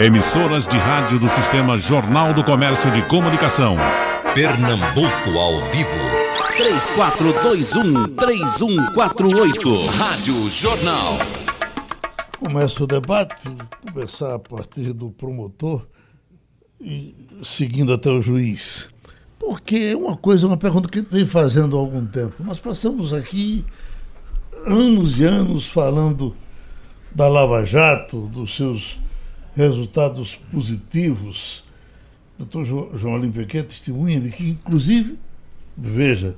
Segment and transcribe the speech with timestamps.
[0.00, 3.76] Emissoras de rádio do Sistema Jornal do Comércio de Comunicação.
[4.32, 5.90] Pernambuco ao vivo.
[8.14, 9.86] 3421-3148.
[9.86, 11.18] Rádio Jornal.
[12.38, 13.48] Começa o debate,
[13.92, 15.84] começar a partir do promotor
[16.80, 17.12] e
[17.42, 18.88] seguindo até o juiz.
[19.36, 22.34] Porque uma coisa, uma pergunta que vem fazendo há algum tempo.
[22.44, 23.64] Nós passamos aqui
[24.64, 26.36] anos e anos falando
[27.10, 28.96] da Lava Jato, dos seus
[29.58, 31.64] resultados positivos.
[32.38, 35.18] Doutor João Olímpio aqui é testemunha de que, inclusive,
[35.76, 36.36] veja,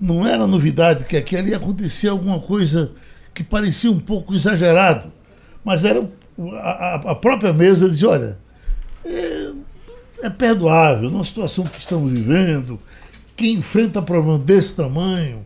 [0.00, 2.92] não era novidade que aqui ali acontecia alguma coisa
[3.34, 5.10] que parecia um pouco exagerado,
[5.64, 6.08] mas era
[6.60, 8.38] a, a própria mesa dizia, olha,
[9.04, 9.50] é,
[10.22, 12.78] é perdoável, numa situação que estamos vivendo,
[13.36, 15.44] quem enfrenta problema desse tamanho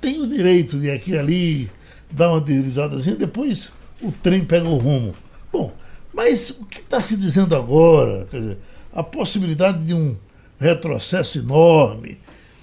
[0.00, 1.70] tem o direito de aqui e ali
[2.10, 3.70] dar uma deslizadazinha, depois
[4.00, 5.14] o trem pega o rumo.
[5.52, 5.72] Bom,
[6.12, 8.26] mas o que está se dizendo agora?
[8.30, 8.58] Dizer,
[8.92, 10.16] a possibilidade de um
[10.58, 12.18] retrocesso enorme,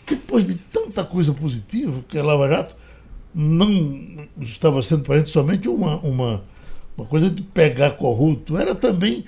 [0.07, 2.75] depois de tanta coisa positiva, que a Lava Jato
[3.33, 6.43] não estava sendo presente somente uma, uma,
[6.97, 9.25] uma coisa de pegar corrupto, era também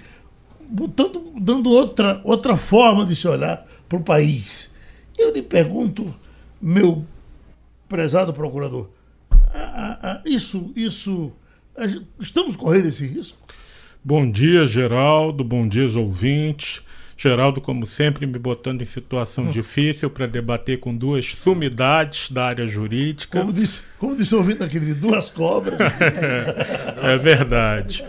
[0.69, 4.71] botando, dando outra, outra forma de se olhar para o país.
[5.17, 6.13] Eu lhe pergunto,
[6.61, 7.03] meu
[7.89, 8.87] prezado procurador,
[9.31, 11.31] a, a, isso, isso,
[12.19, 13.37] estamos correndo esse risco?
[14.07, 15.43] Bom dia, Geraldo.
[15.43, 16.81] Bom dia, ouvintes.
[17.17, 19.49] Geraldo, como sempre, me botando em situação hum.
[19.49, 23.37] difícil para debater com duas sumidades da área jurídica.
[23.37, 25.77] Como disse, como disse o ouvinte aquele, duas cobras.
[27.03, 28.01] é verdade.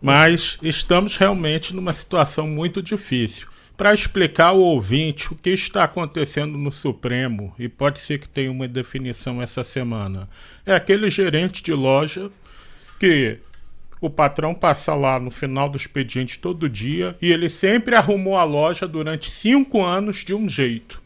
[0.00, 3.48] Mas estamos realmente numa situação muito difícil.
[3.76, 8.52] Para explicar ao ouvinte o que está acontecendo no Supremo, e pode ser que tenha
[8.52, 10.28] uma definição essa semana,
[10.64, 12.30] é aquele gerente de loja
[13.00, 13.40] que
[14.00, 18.44] o patrão passa lá no final do expediente todo dia e ele sempre arrumou a
[18.44, 21.02] loja durante cinco anos de um jeito.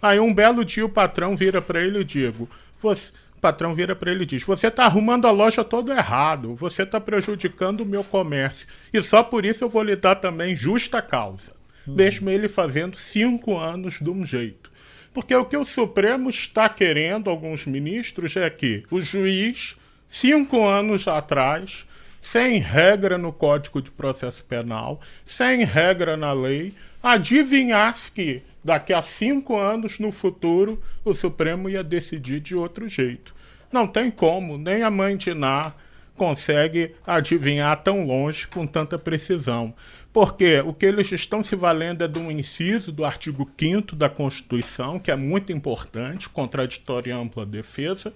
[0.00, 2.48] Aí um belo dia o patrão vira para ele e digo,
[2.80, 6.54] você, o patrão vira para ele e diz: Você está arrumando a loja todo errado,
[6.54, 10.54] você está prejudicando o meu comércio e só por isso eu vou lhe dar também
[10.54, 11.52] justa causa.
[11.86, 11.94] Uhum.
[11.94, 14.70] Mesmo ele fazendo cinco anos de um jeito.
[15.12, 19.74] Porque o que o Supremo está querendo, alguns ministros, é que o juiz,
[20.08, 21.86] cinco anos atrás,
[22.20, 29.02] sem regra no Código de Processo Penal, sem regra na lei, adivinhasse que daqui a
[29.02, 33.34] cinco anos no futuro o Supremo ia decidir de outro jeito.
[33.72, 35.72] Não tem como, nem a mãe de Ná
[36.16, 39.72] consegue adivinhar tão longe com tanta precisão.
[40.12, 44.08] Porque o que eles estão se valendo é de um inciso do artigo 5 da
[44.08, 48.12] Constituição, que é muito importante, contraditória e ampla defesa,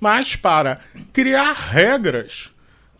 [0.00, 0.80] mas para
[1.12, 2.50] criar regras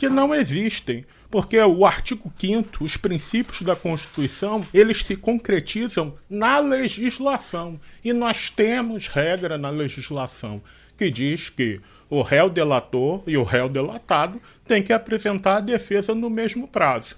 [0.03, 6.59] que não existem, porque o artigo 5 os princípios da Constituição, eles se concretizam na
[6.59, 10.61] legislação, e nós temos regra na legislação
[10.99, 11.81] que diz que
[12.11, 17.17] o réu delator e o réu delatado têm que apresentar a defesa no mesmo prazo.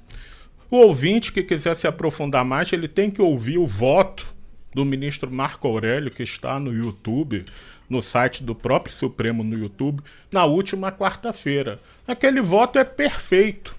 [0.71, 4.27] O ouvinte que quiser se aprofundar mais, ele tem que ouvir o voto
[4.75, 7.47] do ministro Marco Aurélio, que está no YouTube,
[7.89, 11.81] no site do próprio Supremo no YouTube, na última quarta-feira.
[12.06, 13.75] Aquele voto é perfeito.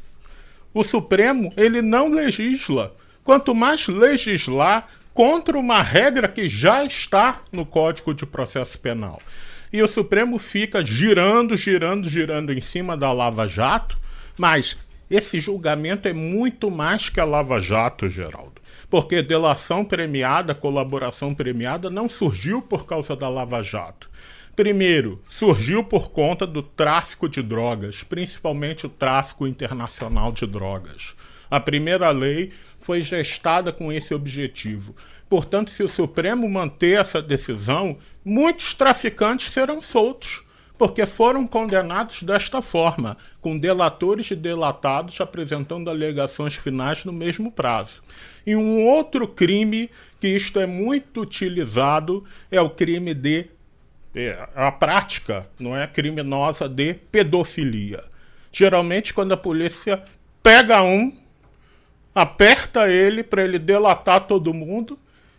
[0.74, 2.96] O Supremo, ele não legisla.
[3.24, 9.22] Quanto mais legislar contra uma regra que já está no Código de Processo Penal.
[9.72, 13.98] E o Supremo fica girando, girando, girando em cima da Lava Jato,
[14.38, 14.78] mas
[15.10, 18.55] esse julgamento é muito mais que a Lava Jato, Geraldo
[18.96, 24.10] porque delação premiada, colaboração premiada não surgiu por causa da Lava Jato.
[24.56, 31.14] Primeiro, surgiu por conta do tráfico de drogas, principalmente o tráfico internacional de drogas.
[31.52, 34.96] A primeira lei foi gestada com esse objetivo.
[35.28, 40.45] Portanto, se o Supremo manter essa decisão, muitos traficantes serão soltos
[40.78, 48.04] porque foram condenados desta forma, com delatores e delatados apresentando alegações finais no mesmo prazo.
[48.46, 49.90] E um outro crime
[50.20, 53.48] que isto é muito utilizado é o crime de
[54.14, 58.04] é, a prática, não é criminosa de pedofilia.
[58.52, 60.04] Geralmente quando a polícia
[60.42, 61.14] pega um,
[62.14, 64.98] aperta ele para ele delatar todo mundo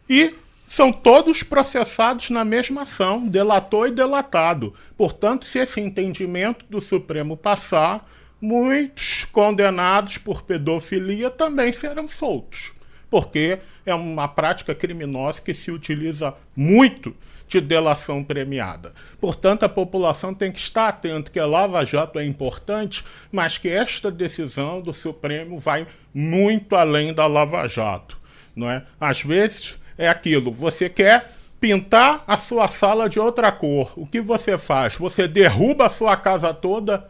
[0.09, 0.35] e
[0.69, 4.75] são todos processados na mesma ação, delator e delatado.
[4.97, 8.07] Portanto, se esse entendimento do Supremo passar,
[8.41, 12.73] muitos condenados por pedofilia também serão soltos,
[13.11, 17.15] porque é uma prática criminosa que se utiliza muito
[17.49, 18.93] de delação premiada.
[19.21, 23.69] Portanto, a população tem que estar atento que a Lava Jato é importante, mas que
[23.69, 28.19] esta decisão do Supremo vai muito além da Lava Jato.
[28.55, 28.85] Não é?
[28.99, 33.93] Às vezes é aquilo, você quer pintar a sua sala de outra cor.
[33.97, 34.97] O que você faz?
[34.97, 37.09] Você derruba a sua casa toda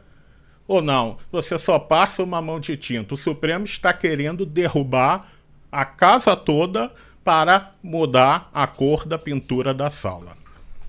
[0.66, 1.18] ou não?
[1.32, 3.14] Você só passa uma mão de tinta.
[3.14, 5.28] O Supremo está querendo derrubar
[5.70, 6.92] a casa toda
[7.24, 10.36] para mudar a cor da pintura da sala.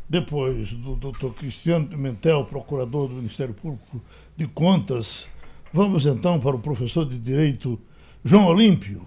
[0.08, 1.34] Depois do Dr.
[1.38, 4.02] Cristiano Pimentel, procurador do Ministério Público
[4.38, 5.28] de Contas,
[5.74, 7.78] vamos então para o professor de Direito
[8.24, 9.06] João Olímpio.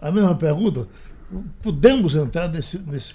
[0.00, 0.88] A mesma pergunta.
[1.62, 3.14] Podemos entrar nesse, nesse,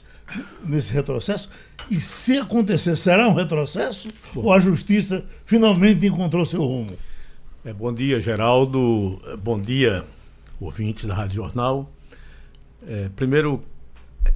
[0.63, 1.49] nesse retrocesso?
[1.89, 4.07] E se acontecer, será um retrocesso?
[4.33, 4.43] Bom.
[4.43, 6.97] Ou a justiça finalmente encontrou seu rumo?
[7.65, 9.19] É, bom dia, Geraldo.
[9.41, 10.05] Bom dia,
[10.59, 11.89] ouvintes da Rádio Jornal.
[12.85, 13.63] É, primeiro,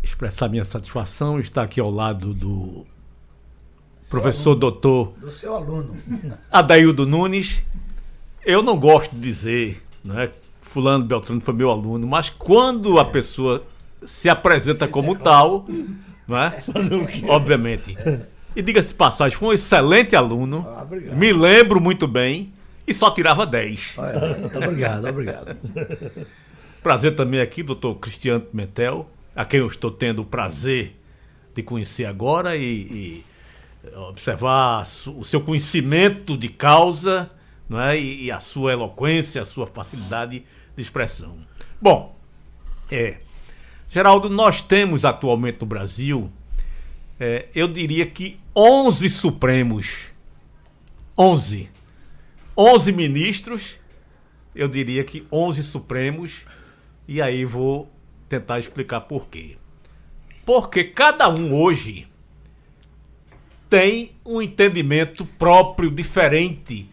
[0.04, 2.86] expressar minha satisfação estar aqui ao lado do
[4.02, 5.14] seu professor aluno, doutor.
[5.20, 5.98] Do seu aluno.
[6.52, 7.62] Adaildo Nunes.
[8.46, 10.32] Eu não gosto de dizer, né?
[10.68, 13.64] Fulano Beltrano foi meu aluno, mas quando a pessoa
[14.06, 15.66] se apresenta se como tal,
[16.28, 16.64] não é?
[17.28, 17.98] Obviamente.
[18.56, 20.66] E diga-se passagem, foi um excelente aluno.
[20.68, 20.86] Ah,
[21.16, 22.52] me lembro muito bem
[22.86, 23.96] e só tirava 10.
[24.56, 25.56] obrigado, obrigado.
[26.84, 30.96] Prazer também aqui, doutor Cristiano Pimentel, a quem eu estou tendo o prazer
[31.54, 33.26] de conhecer agora e, e
[34.10, 37.30] observar o seu conhecimento de causa
[37.70, 38.00] não é?
[38.00, 40.44] e, e a sua eloquência, a sua facilidade
[40.78, 41.36] de expressão.
[41.82, 42.16] Bom,
[42.90, 43.18] é,
[43.90, 46.32] Geraldo, nós temos atualmente no Brasil,
[47.20, 50.06] é, eu diria que 11 Supremos.
[51.18, 51.70] 11.
[52.56, 53.76] 11 ministros,
[54.56, 56.46] eu diria que 11 Supremos
[57.08, 57.92] e aí vou
[58.30, 59.58] tentar explicar por quê.
[60.46, 62.08] Porque cada um hoje
[63.70, 66.88] tem um entendimento próprio, diferente,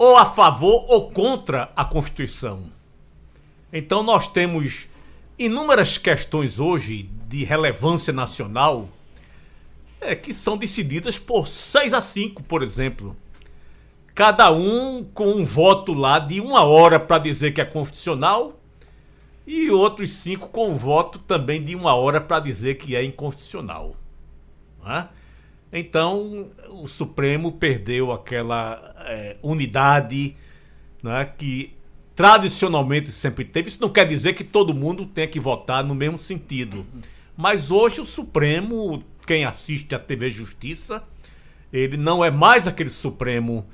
[0.00, 2.72] ou a favor ou contra a Constituição.
[3.70, 4.86] Então nós temos
[5.38, 8.88] inúmeras questões hoje de relevância nacional
[10.00, 13.14] é, que são decididas por 6 a 5, por exemplo
[14.14, 18.58] cada um com um voto lá de uma hora para dizer que é constitucional
[19.46, 23.94] e outros cinco com um voto também de uma hora para dizer que é inconstitucional.
[24.86, 25.06] É?
[25.72, 30.36] Então o Supremo perdeu aquela é, unidade
[31.04, 31.72] é, que
[32.14, 33.68] tradicionalmente sempre teve.
[33.68, 36.84] Isso não quer dizer que todo mundo tenha que votar no mesmo sentido.
[37.36, 41.02] Mas hoje o Supremo, quem assiste à TV Justiça,
[41.72, 43.66] ele não é mais aquele Supremo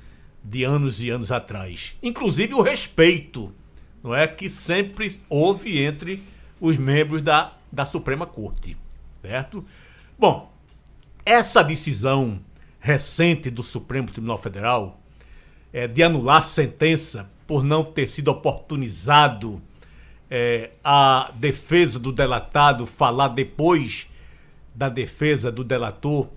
[0.45, 1.97] de anos e anos atrás.
[2.03, 3.53] Inclusive o respeito,
[4.03, 6.23] não é que sempre houve entre
[6.61, 8.77] os membros da, da Suprema Corte,
[9.21, 9.65] certo?
[10.17, 10.53] Bom,
[11.27, 12.39] essa decisão
[12.79, 15.01] recente do Supremo Tribunal Federal
[15.73, 19.61] é, de anular a sentença por não ter sido oportunizado
[20.31, 24.07] é, a defesa do delatado falar depois
[24.75, 26.29] da defesa do delator,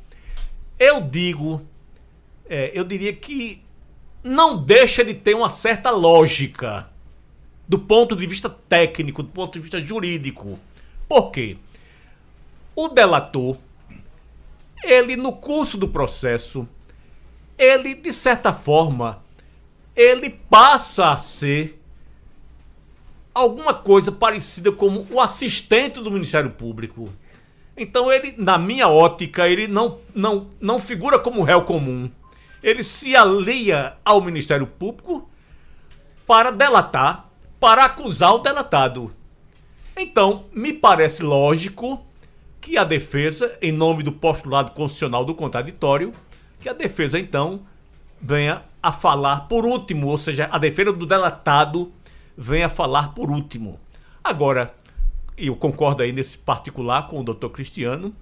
[0.77, 1.61] eu digo,
[2.49, 3.61] é, eu diria que
[4.23, 6.89] não deixa de ter uma certa lógica
[7.67, 10.57] do ponto de vista técnico, do ponto de vista jurídico.
[11.07, 11.57] Por quê?
[12.75, 13.57] O delator,
[14.83, 16.67] ele no curso do processo,
[17.57, 19.23] ele de certa forma,
[19.95, 21.81] ele passa a ser
[23.33, 27.09] alguma coisa parecida como o assistente do Ministério Público.
[27.75, 32.09] Então ele, na minha ótica, ele não, não, não figura como réu comum
[32.61, 35.29] ele se alia ao Ministério Público
[36.27, 39.11] para delatar, para acusar o delatado.
[39.97, 42.05] Então, me parece lógico
[42.61, 46.11] que a defesa, em nome do postulado constitucional do contraditório,
[46.59, 47.61] que a defesa então
[48.21, 51.91] venha a falar por último, ou seja, a defesa do delatado
[52.37, 53.79] venha a falar por último.
[54.23, 54.73] Agora,
[55.37, 58.13] eu concordo aí nesse particular com o doutor Cristiano,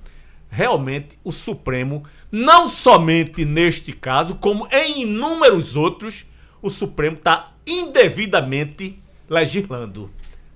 [0.50, 6.25] realmente o Supremo, não somente neste caso, como em inúmeros outros,
[6.62, 10.10] o Supremo está indevidamente legislando.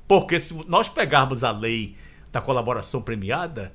[0.08, 1.96] Porque se nós pegarmos a lei
[2.32, 3.74] da colaboração premiada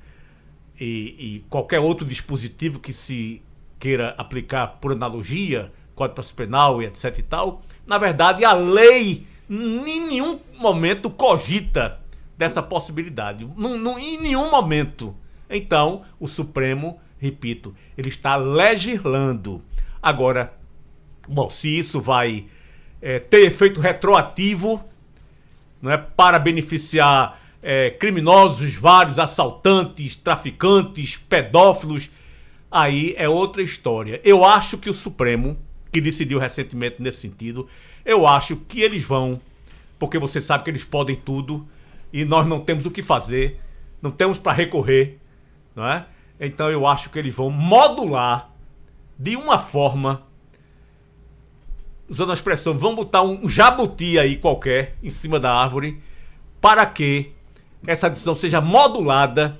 [0.79, 3.41] e, e qualquer outro dispositivo que se
[3.79, 9.27] queira aplicar por analogia, Código Processo Penal e etc e tal, na verdade a lei
[9.49, 11.99] em nenhum momento cogita
[12.37, 13.47] dessa possibilidade.
[13.99, 15.15] em nenhum momento
[15.49, 19.63] então, o Supremo, repito, ele está legislando.
[20.01, 20.53] Agora,
[21.27, 22.45] bom, se isso vai
[23.01, 24.83] é, ter efeito retroativo,
[25.81, 32.09] não é, para beneficiar é, criminosos vários, assaltantes, traficantes, pedófilos,
[32.71, 34.21] aí é outra história.
[34.23, 35.57] Eu acho que o Supremo,
[35.91, 37.67] que decidiu recentemente nesse sentido,
[38.05, 39.39] eu acho que eles vão,
[39.99, 41.67] porque você sabe que eles podem tudo
[42.11, 43.59] e nós não temos o que fazer,
[44.01, 45.17] não temos para recorrer,
[45.75, 46.05] não é?
[46.39, 48.51] Então eu acho que eles vão modular
[49.17, 50.23] de uma forma
[52.07, 56.01] usando a expressão, vão botar um jabuti aí qualquer em cima da árvore
[56.61, 57.33] para que
[57.87, 59.57] essa decisão seja modulada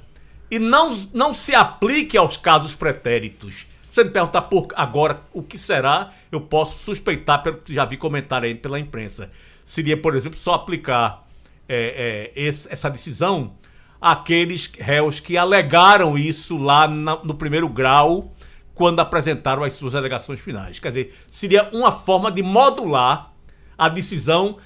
[0.51, 3.65] e não, não se aplique aos casos pretéritos.
[3.89, 7.85] Se você me perguntar por agora o que será, eu posso suspeitar, pelo que já
[7.85, 9.31] vi comentário aí pela imprensa.
[9.65, 11.25] Seria, por exemplo, só aplicar
[11.67, 13.53] é, é, esse, essa decisão
[13.99, 18.31] àqueles réus que alegaram isso lá na, no primeiro grau
[18.75, 20.79] quando apresentaram as suas alegações finais.
[20.79, 23.31] Quer dizer, seria uma forma de modular
[23.77, 24.57] a decisão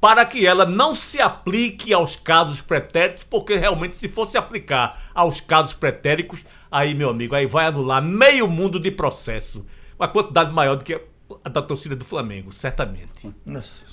[0.00, 5.40] para que ela não se aplique aos casos pretéritos, porque realmente se fosse aplicar aos
[5.40, 6.40] casos pretéricos,
[6.70, 9.64] aí, meu amigo, aí vai anular meio mundo de processo.
[9.98, 11.00] Uma quantidade maior do que
[11.44, 13.34] a da torcida do Flamengo, certamente.
[13.44, 13.84] Nossa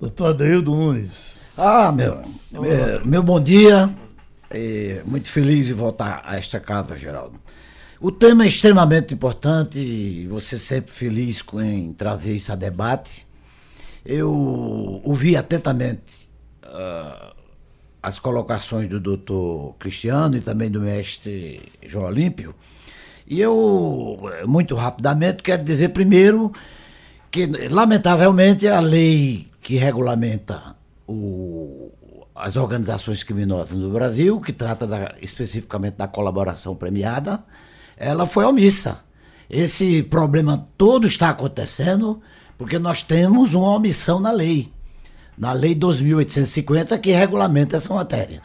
[0.00, 1.38] Doutor Adeildo Nunes.
[1.56, 3.88] Ah, meu, meu, meu bom dia.
[4.50, 7.40] É, muito feliz de voltar a esta casa, Geraldo.
[7.98, 13.25] O tema é extremamente importante e você sempre feliz com, em trazer isso a debate.
[14.06, 16.28] Eu ouvi atentamente
[16.64, 17.34] uh,
[18.00, 22.54] as colocações do doutor Cristiano e também do mestre João Olímpio.
[23.26, 26.52] E eu, muito rapidamente, quero dizer primeiro
[27.32, 30.76] que, lamentavelmente, a lei que regulamenta
[31.08, 31.90] o,
[32.32, 37.42] as organizações criminosas no Brasil, que trata da, especificamente da colaboração premiada,
[37.96, 39.00] ela foi omissa.
[39.50, 42.22] Esse problema todo está acontecendo
[42.58, 44.72] porque nós temos uma omissão na lei,
[45.36, 48.40] na Lei 2.850, que regulamenta essa matéria.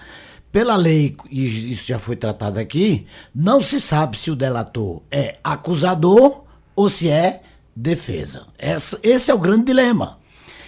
[0.52, 5.38] Pela lei, e isso já foi tratado aqui, não se sabe se o delator é
[5.42, 6.44] acusador
[6.76, 7.42] ou se é
[7.74, 8.48] defesa.
[8.60, 10.20] Esse, é o grande dilema.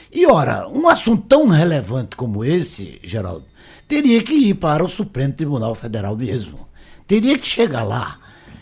[0.09, 3.45] E ora, um assunto tão relevante como esse, Geraldo,
[3.85, 6.67] teria que ir para o Supremo Tribunal Federal mesmo.
[7.05, 8.19] Teria que chegar lá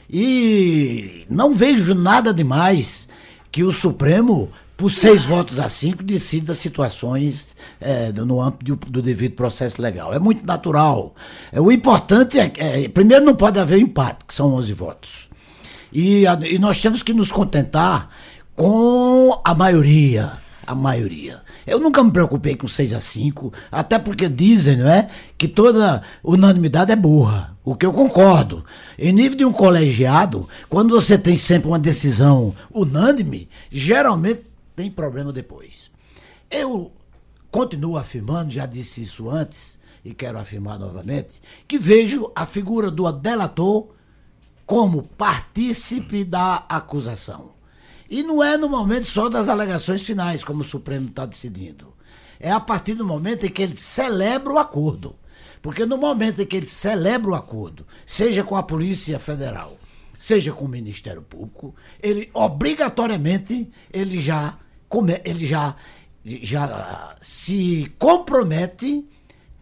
[0.09, 3.07] e não vejo nada demais
[3.51, 4.49] que o Supremo,
[4.81, 10.11] por seis votos a cinco, decida situações é, no âmbito do, do, devido processo legal.
[10.11, 11.13] É muito natural.
[11.51, 15.29] É, o importante é, é, primeiro, não pode haver empate, que são 11 votos.
[15.93, 18.09] E, a, e nós temos que nos contentar
[18.55, 20.31] com a maioria.
[20.65, 21.41] A maioria.
[21.67, 26.01] Eu nunca me preocupei com 6 a 5, até porque dizem, não é, que toda
[26.23, 28.65] unanimidade é burra, o que eu concordo.
[28.97, 35.31] Em nível de um colegiado, quando você tem sempre uma decisão unânime, geralmente tem problema
[35.31, 35.91] depois.
[36.49, 36.91] Eu
[37.49, 43.11] continuo afirmando, já disse isso antes e quero afirmar novamente, que vejo a figura do
[43.11, 43.89] delator
[44.65, 47.51] como partícipe da acusação.
[48.09, 51.93] E não é no momento só das alegações finais, como o Supremo está decidindo.
[52.39, 55.15] É a partir do momento em que ele celebra o acordo.
[55.61, 59.77] Porque no momento em que ele celebra o acordo, seja com a Polícia Federal,
[60.21, 64.55] seja com o Ministério Público, ele obrigatoriamente ele já,
[65.25, 65.75] ele já,
[66.23, 69.03] já se compromete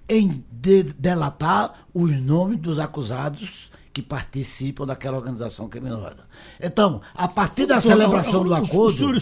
[0.09, 6.25] em de, delatar os nomes dos acusados que participam daquela organização criminosa.
[6.61, 9.15] Então, a partir da celebração do acordo.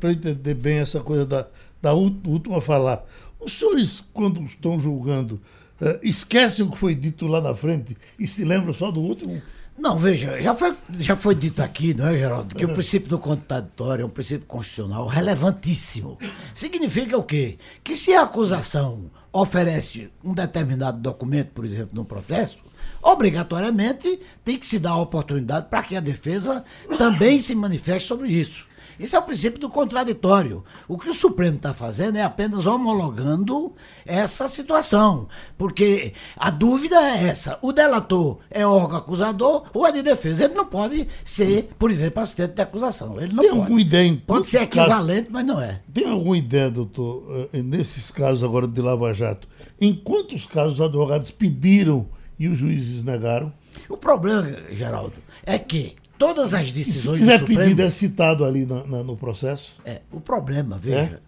[0.00, 1.46] Para entender bem essa coisa da,
[1.82, 3.04] da última falar,
[3.38, 5.34] os senhores, quando estão julgando,
[5.78, 9.42] uh, esquecem o que foi dito lá na frente e se lembram só do último?
[9.76, 13.18] Não, veja, já foi, já foi dito aqui, não é, Geraldo, que o princípio do
[13.18, 16.16] contraditório é um princípio constitucional relevantíssimo.
[16.54, 17.58] Significa o quê?
[17.82, 22.58] Que se a acusação oferece um determinado documento, por exemplo, no processo,
[23.02, 26.64] obrigatoriamente tem que se dar a oportunidade para que a defesa
[26.96, 28.66] também se manifeste sobre isso.
[28.98, 30.64] Isso é o princípio do contraditório.
[30.88, 33.72] O que o Supremo está fazendo é apenas homologando
[34.06, 35.28] essa situação.
[35.58, 40.44] Porque a dúvida é essa: o delator é órgão acusador ou é de defesa?
[40.44, 43.20] Ele não pode ser, por exemplo, assistente de acusação.
[43.20, 43.62] Ele não Tem pode.
[43.62, 45.32] alguma ideia Pode ser equivalente, casos...
[45.32, 45.80] mas não é.
[45.92, 49.48] Tem alguma ideia, doutor, eh, nesses casos agora de Lava Jato,
[49.80, 52.06] em quantos casos os advogados pediram
[52.38, 53.52] e os juízes negaram?
[53.88, 57.60] O problema, Geraldo, é que todas as decisões se do Supremo...
[57.60, 59.76] pedido é citado ali na, na, no processo?
[59.84, 61.18] É, o problema, veja, é?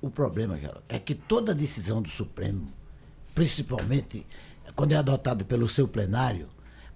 [0.00, 2.68] o problema, Geraldo, é que toda decisão do Supremo,
[3.34, 4.26] principalmente
[4.74, 6.48] quando é adotada pelo seu plenário,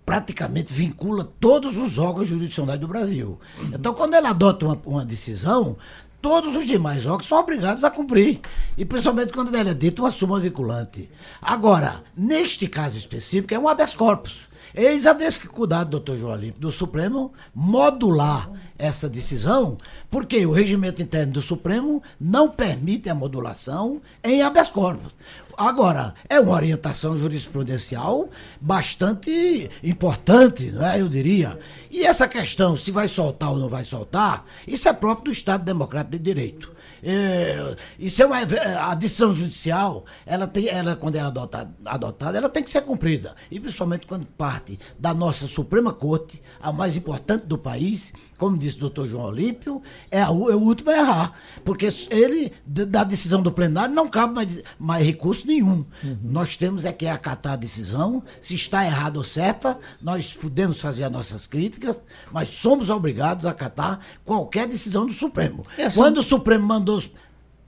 [0.04, 3.38] praticamente vincula todos os órgãos jurisdicionais do Brasil.
[3.58, 3.70] Uhum.
[3.74, 5.76] Então, quando ela adota uma, uma decisão,
[6.20, 8.40] todos os demais órgãos são obrigados a cumprir.
[8.76, 11.10] E principalmente quando ele é dito uma súmula vinculante.
[11.40, 14.46] Agora, neste caso específico, é um habeas corpus.
[14.76, 19.76] Eis a dificuldade, doutor João Olímpio, do Supremo modular essa decisão,
[20.10, 25.14] porque o regimento interno do Supremo não permite a modulação em habeas corpus.
[25.56, 28.28] Agora, é uma orientação jurisprudencial
[28.60, 31.00] bastante importante, não é?
[31.00, 31.58] eu diria.
[31.90, 35.64] E essa questão, se vai soltar ou não vai soltar, isso é próprio do Estado
[35.64, 36.74] Democrático de Direito.
[37.06, 38.38] É, isso é uma,
[38.80, 43.34] a decisão judicial, ela tem, ela, quando é adotada, adotada, ela tem que ser cumprida.
[43.50, 48.78] E principalmente quando parte da nossa Suprema Corte, a mais importante do país, como disse
[48.78, 51.32] o doutor João Olímpio, é, a, é o último a errar.
[51.62, 55.84] Porque ele, da decisão do plenário, não cabe mais, mais recurso nenhum.
[56.02, 56.18] Uhum.
[56.22, 61.04] Nós temos é que acatar a decisão, se está errado ou certa, nós podemos fazer
[61.04, 62.00] as nossas críticas,
[62.32, 65.64] mas somos obrigados a acatar qualquer decisão do Supremo.
[65.76, 65.96] Essa...
[65.96, 67.02] Quando o Supremo mandou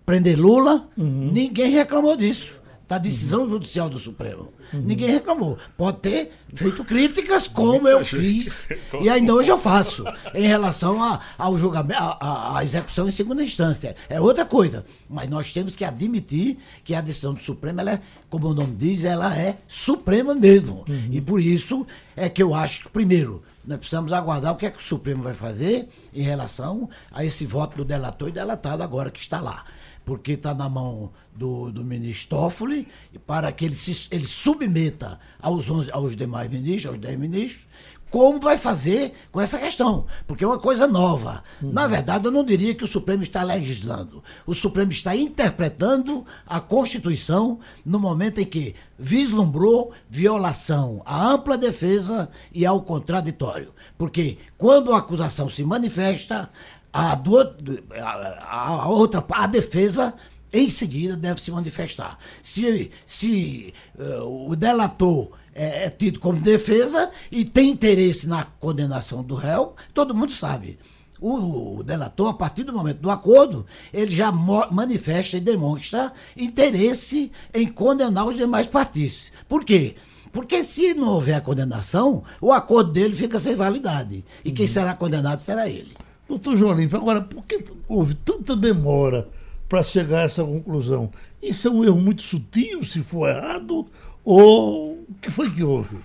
[0.04, 1.30] prender Lula, uhum.
[1.33, 2.56] ninguém reclamou disso
[2.88, 3.50] da decisão uhum.
[3.50, 4.52] judicial do Supremo.
[4.73, 4.81] Uhum.
[4.83, 5.59] Ninguém reclamou.
[5.76, 8.69] Pode ter feito críticas, como eu fiz,
[9.00, 13.97] e ainda hoje eu faço, em relação a, ao julgamento, à execução em segunda instância.
[14.09, 14.85] É outra coisa.
[15.09, 18.00] Mas nós temos que admitir que a decisão do Supremo, ela é,
[18.31, 20.85] como o nome diz, ela é suprema mesmo.
[20.88, 21.09] Uhum.
[21.11, 21.85] E por isso
[22.16, 25.25] é que eu acho que, primeiro, nós precisamos aguardar o que é que o Supremo
[25.25, 29.64] vai fazer em relação a esse voto do delator e delatado agora que está lá
[30.07, 32.87] porque está na mão do, do ministro Toffoli,
[33.27, 37.67] para que ele se ele submeta aos, 11, aos demais ministros, aos 10 ministros,
[38.09, 41.43] como vai fazer com essa questão, porque é uma coisa nova.
[41.61, 41.73] Uhum.
[41.73, 44.23] Na verdade, eu não diria que o Supremo está legislando.
[44.47, 52.31] O Supremo está interpretando a Constituição no momento em que vislumbrou violação à ampla defesa
[52.55, 53.75] e ao contraditório.
[53.99, 56.49] Porque quando a acusação se manifesta,
[56.97, 60.15] a, do, a, a outra, a defesa
[60.53, 62.19] em seguida deve se manifestar.
[62.43, 69.23] Se, se uh, o delator é, é, tido como defesa e tem interesse na condenação
[69.23, 70.79] do réu, todo mundo sabe.
[71.21, 77.33] O, o delator, a partir do momento do acordo, ele já manifesta e demonstra interesse
[77.55, 79.33] em condenar os demais partícipes.
[79.49, 79.97] Por quê?
[80.30, 84.23] Porque se não houver condenação, o acordo dele fica sem validade.
[84.45, 84.73] E quem uhum.
[84.73, 85.97] será condenado será ele.
[86.28, 89.28] Doutor João Limpo, agora, por que houve tanta demora
[89.69, 91.10] para chegar a essa conclusão?
[91.41, 93.86] Isso é um erro muito sutil, se for errado,
[94.25, 95.99] ou o que foi que houve?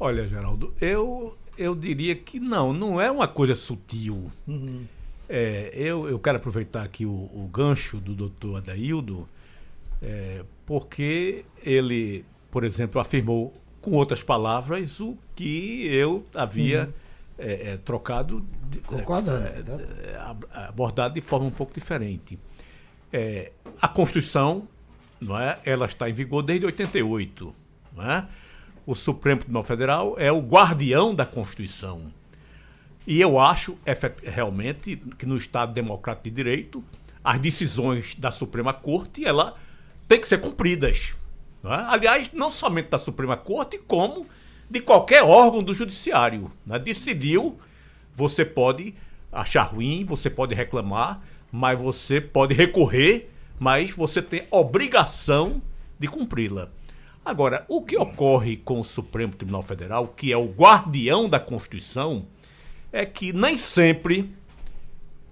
[0.00, 4.30] Olha, Geraldo, eu, eu diria que não, não é uma coisa sutil.
[4.46, 4.84] Uhum.
[5.28, 9.28] É, eu, eu quero aproveitar aqui o, o gancho do doutor Adaildo,
[10.02, 17.72] é, porque ele, por exemplo, afirmou com outras palavras o que eu havia uhum é,
[17.72, 18.44] é, trocado,
[18.86, 19.86] Concorda, é, né?
[20.04, 22.38] é, abordado de forma um pouco diferente.
[23.12, 24.66] É, a Constituição,
[25.20, 27.54] não é, ela está em vigor desde 88.
[27.94, 28.26] Não é?
[28.86, 32.12] O Supremo Tribunal Federal é o guardião da Constituição.
[33.06, 33.76] E eu acho
[34.22, 36.84] realmente que no Estado Democrático de Direito,
[37.22, 39.56] as decisões da Suprema Corte ela
[40.08, 41.12] tem que ser cumpridas.
[41.62, 41.84] Não é?
[41.88, 44.26] Aliás, não somente da Suprema Corte, como
[44.72, 46.50] de qualquer órgão do judiciário.
[46.64, 46.78] Né?
[46.78, 47.58] Decidiu,
[48.14, 48.94] você pode
[49.30, 53.28] achar ruim, você pode reclamar, mas você pode recorrer,
[53.60, 55.60] mas você tem obrigação
[55.98, 56.70] de cumpri-la.
[57.22, 62.26] Agora, o que ocorre com o Supremo Tribunal Federal, que é o guardião da Constituição,
[62.90, 64.34] é que nem sempre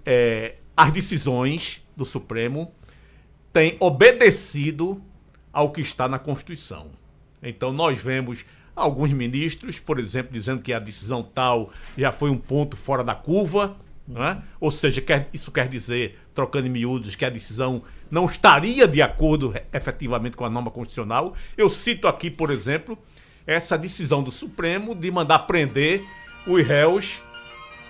[0.05, 2.71] é, as decisões do Supremo
[3.51, 5.01] têm obedecido
[5.51, 6.91] ao que está na Constituição.
[7.41, 8.45] Então, nós vemos
[8.81, 13.13] Alguns ministros, por exemplo, dizendo que a decisão tal já foi um ponto fora da
[13.13, 14.41] curva, né?
[14.59, 19.01] ou seja, quer, isso quer dizer, trocando em miúdos, que a decisão não estaria de
[19.01, 21.35] acordo efetivamente com a norma constitucional.
[21.55, 22.97] Eu cito aqui, por exemplo,
[23.45, 26.03] essa decisão do Supremo de mandar prender
[26.47, 27.21] os réus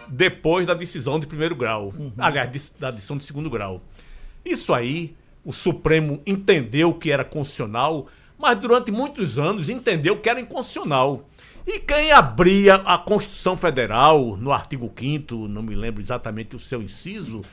[0.08, 2.12] depois da decisão de primeiro grau, uhum.
[2.18, 3.82] aliás, da decisão de segundo grau.
[4.44, 8.08] Isso aí, o Supremo entendeu que era constitucional,
[8.42, 11.30] mas durante muitos anos entendeu que era inconstitucional.
[11.66, 16.82] E quem abria a Constituição Federal, no artigo 5 não me lembro exatamente o seu
[16.82, 17.44] inciso,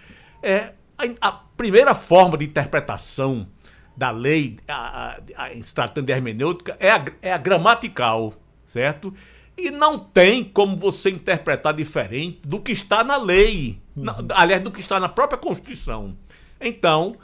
[0.43, 3.47] é a, a primeira forma de interpretação
[3.95, 8.33] da lei, a, a, a, se tratando de hermenêutica, é a, é a gramatical,
[8.65, 9.13] certo?
[9.57, 14.05] E não tem como você interpretar diferente do que está na lei, uhum.
[14.05, 16.17] na, aliás, do que está na própria Constituição.
[16.61, 17.17] Então,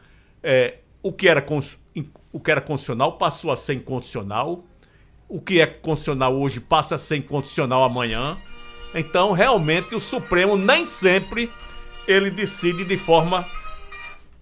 [0.42, 1.40] é, o que era
[2.34, 4.64] o que era constitucional passou a ser inconstitucional.
[5.28, 8.36] O que é constitucional hoje passa a ser inconstitucional amanhã.
[8.92, 11.48] Então, realmente, o Supremo nem sempre
[12.08, 13.46] ele decide de forma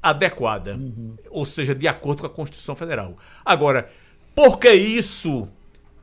[0.03, 0.81] adequada,
[1.29, 3.19] ou seja, de acordo com a Constituição Federal.
[3.45, 3.91] Agora,
[4.35, 5.47] por que isso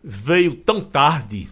[0.03, 1.49] veio tão tarde?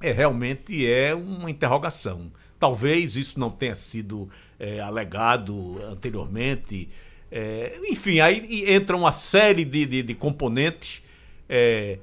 [0.00, 2.32] É realmente é uma interrogação.
[2.58, 6.88] Talvez isso não tenha sido é, alegado anteriormente.
[7.34, 11.02] É, enfim, aí entra uma série de, de, de componentes.
[11.48, 11.96] É,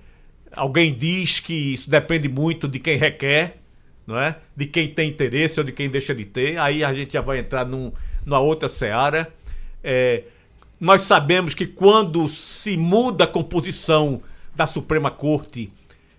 [0.52, 3.58] alguém diz que isso depende muito de quem requer,
[4.08, 4.38] não é?
[4.58, 6.58] De quem tem interesse ou de quem deixa de ter.
[6.58, 7.94] Aí a gente já vai entrar num,
[8.26, 9.32] numa outra seara.
[9.84, 10.24] É,
[10.80, 14.24] nós sabemos que quando se muda a composição
[14.56, 15.72] da Suprema Corte,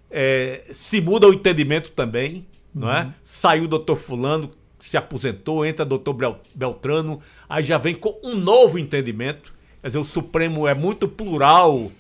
[0.09, 2.83] é, se muda o entendimento também, uhum.
[2.83, 3.13] não é?
[3.25, 6.17] Saiu o doutor Fulano, se aposentou, entra doutor
[6.55, 9.55] Beltrano, aí já vem com um novo entendimento.
[9.81, 11.91] Quer dizer, o Supremo é muito plural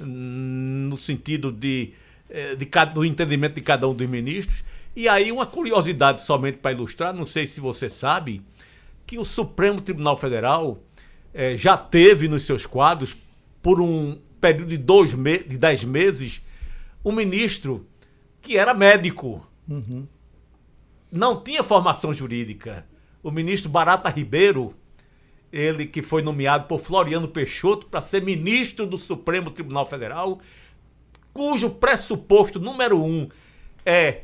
[0.00, 1.92] hum, no sentido de,
[2.30, 4.64] é, de, de, do entendimento de cada um dos ministros.
[4.94, 8.42] E aí, uma curiosidade somente para ilustrar, não sei se você sabe,
[9.06, 10.78] que o Supremo Tribunal Federal
[11.34, 13.16] é, já teve nos seus quadros,
[13.62, 16.40] por um período de, dois me de dez meses,
[17.04, 17.86] um ministro
[18.40, 19.46] que era médico.
[19.68, 20.06] Uhum.
[21.10, 22.86] Não tinha formação jurídica.
[23.22, 24.74] O ministro Barata Ribeiro,
[25.52, 30.40] ele que foi nomeado por Floriano Peixoto para ser ministro do Supremo Tribunal Federal,
[31.32, 33.28] cujo pressuposto número um
[33.84, 34.22] é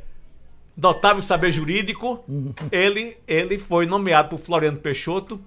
[0.77, 2.53] notável saber jurídico, uhum.
[2.71, 5.41] ele, ele foi nomeado por Floriano Peixoto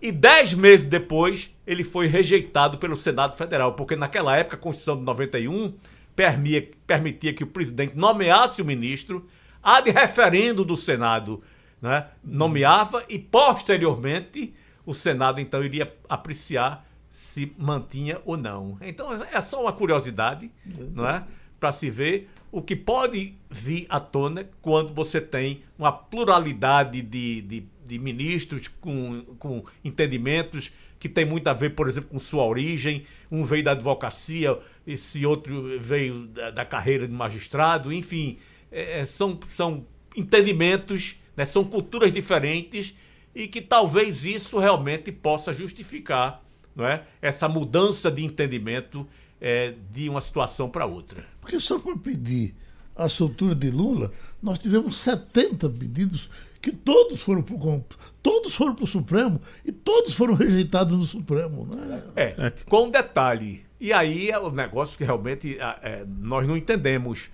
[0.00, 4.96] e dez meses depois, ele foi rejeitado pelo Senado Federal, porque naquela época a Constituição
[4.96, 5.74] de 91
[6.14, 9.26] permia, permitia que o presidente nomeasse o ministro,
[9.64, 11.42] a de referendo do Senado
[11.80, 18.76] né, nomeava e posteriormente o Senado então iria apreciar se mantinha ou não.
[18.80, 20.50] Então é só uma curiosidade,
[20.92, 21.24] não é?
[21.58, 27.40] Para se ver o que pode vir à tona quando você tem uma pluralidade de,
[27.42, 32.44] de de ministros com, com entendimentos que tem muito a ver, por exemplo, com sua
[32.44, 33.04] origem.
[33.30, 38.38] Um veio da advocacia, esse outro veio da, da carreira de magistrado, enfim,
[38.74, 42.92] é, é, são, são entendimentos, né, são culturas diferentes
[43.32, 46.42] e que talvez isso realmente possa justificar
[46.74, 49.06] não é, essa mudança de entendimento
[49.40, 51.24] é, de uma situação para outra.
[51.40, 52.54] Porque só para pedir
[52.96, 54.10] a soltura de Lula,
[54.42, 56.28] nós tivemos 70 pedidos
[56.60, 57.84] que todos foram para o
[58.22, 61.66] todos foram para o Supremo e todos foram rejeitados no Supremo.
[61.66, 62.02] Né?
[62.16, 63.64] É, é, com um detalhe.
[63.78, 67.28] E aí é o um negócio que realmente é, nós não entendemos.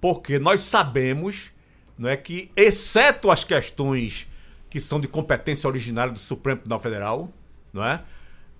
[0.00, 1.50] Porque nós sabemos
[1.98, 4.26] não é, que, exceto as questões
[4.70, 7.32] que são de competência originária do Supremo Tribunal Federal,
[7.72, 8.02] não é?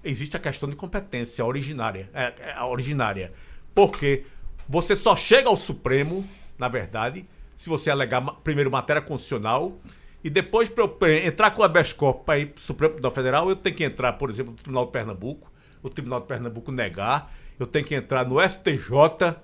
[0.03, 3.33] Existe a questão de competência originária, é, é, originária.
[3.75, 4.25] Porque
[4.69, 6.27] você só chega ao Supremo,
[6.59, 7.25] na verdade,
[7.57, 9.79] se você alegar primeiro matéria constitucional
[10.23, 13.49] e depois, para eu entrar com a habeas para ir para o Supremo Tribunal Federal,
[13.49, 17.33] eu tenho que entrar, por exemplo, no Tribunal de Pernambuco, o Tribunal de Pernambuco negar,
[17.59, 19.37] eu tenho que entrar no STJ,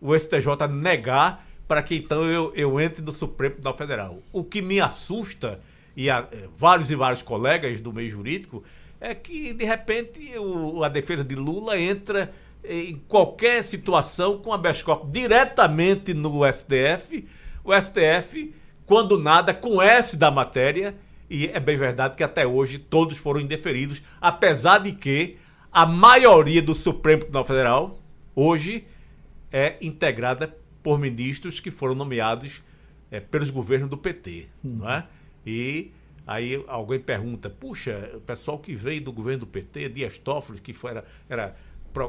[0.00, 4.18] o STJ negar, para que então eu, eu entre no Supremo Tribunal Federal.
[4.32, 5.60] O que me assusta,
[5.96, 8.64] e a, eh, vários e vários colegas do meio jurídico,
[9.00, 12.32] é que, de repente, o, a defesa de Lula entra
[12.64, 17.26] em qualquer situação com a corpus diretamente no STF,
[17.64, 18.54] o STF
[18.88, 20.94] quando nada, S da matéria,
[21.28, 25.36] e é bem verdade que até hoje todos foram indeferidos, apesar de que
[25.70, 27.98] a maioria do Supremo Tribunal Federal
[28.34, 28.86] hoje
[29.52, 32.62] é integrada por ministros que foram nomeados
[33.10, 34.76] é, pelos governos do PT, uhum.
[34.76, 35.04] não é?
[35.46, 35.90] E
[36.26, 40.72] aí alguém pergunta, puxa, o pessoal que veio do governo do PT, Dias Toffoli, que
[40.72, 41.54] foi, era, era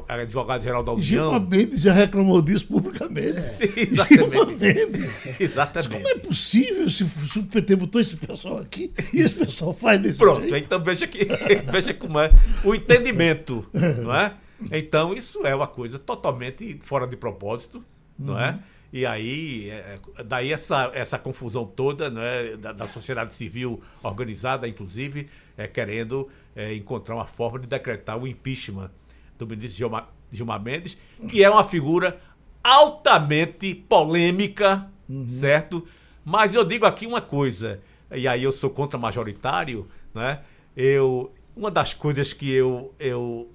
[0.08, 1.04] advogado-geral da União.
[1.04, 3.38] Gilmar Mendes já reclamou disso publicamente.
[3.38, 3.50] É.
[3.56, 5.10] Sim, exatamente.
[5.40, 5.74] exatamente.
[5.74, 9.72] Mas como é possível se, se, o PT botou esse pessoal aqui e esse pessoal
[9.72, 10.64] faz desse Pronto, jeito?
[10.66, 11.24] então veja, que,
[11.70, 12.30] veja como é
[12.64, 14.34] o entendimento, não é?
[14.70, 17.84] Então isso é uma coisa totalmente fora de propósito,
[18.18, 18.50] não é?
[18.50, 18.56] uhum.
[18.56, 18.58] é?
[18.92, 25.28] E aí, é, daí essa, essa confusão toda né, da, da sociedade civil organizada, inclusive,
[25.56, 28.90] é, querendo é, encontrar uma forma de decretar o impeachment
[29.38, 32.20] do ministro Gilmar, Gilmar Mendes, que é uma figura
[32.64, 35.24] altamente polêmica, uhum.
[35.28, 35.86] certo?
[36.24, 40.40] Mas eu digo aqui uma coisa, e aí eu sou contra-majoritário, né?
[40.76, 43.48] Eu, uma das coisas que eu, eu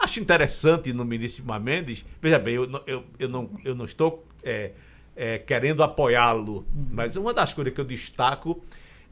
[0.00, 4.24] acho interessante no ministro Gilmar Mendes, veja bem, eu, eu, eu, não, eu não estou
[4.42, 4.72] é,
[5.14, 6.86] é, querendo apoiá-lo, uhum.
[6.90, 8.62] mas uma das coisas que eu destaco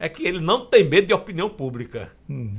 [0.01, 2.09] é que ele não tem medo de opinião pública,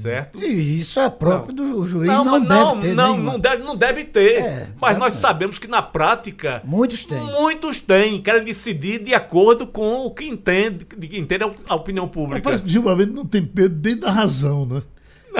[0.02, 0.38] certo?
[0.38, 3.32] E isso é próprio do juiz, Não, não, mas não, deve ter não, nenhuma.
[3.32, 4.42] não deve, não deve ter.
[4.42, 7.18] É, mas nós sabemos que na prática Muitos têm.
[7.18, 12.04] muitos têm, querem decidir de acordo com o que entende, de que entende a opinião
[12.04, 12.42] Mas pública.
[12.42, 14.82] parece que Gilmar Mendes não tem medo nem da razão, né?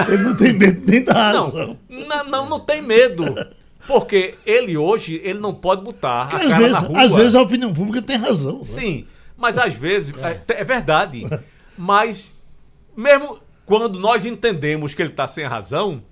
[0.07, 1.77] Ele não tem medo nem da razão.
[1.89, 3.23] Não, não, não, tem medo.
[3.87, 7.01] Porque ele hoje, ele não pode botar a Porque às cara vezes, na rua.
[7.01, 8.59] às vezes a opinião pública tem razão.
[8.59, 8.65] né?
[8.65, 11.23] Sim, mas às vezes, é, é verdade.
[11.77, 12.31] Mas,
[12.95, 16.03] mesmo quando nós entendemos que ele está sem razão,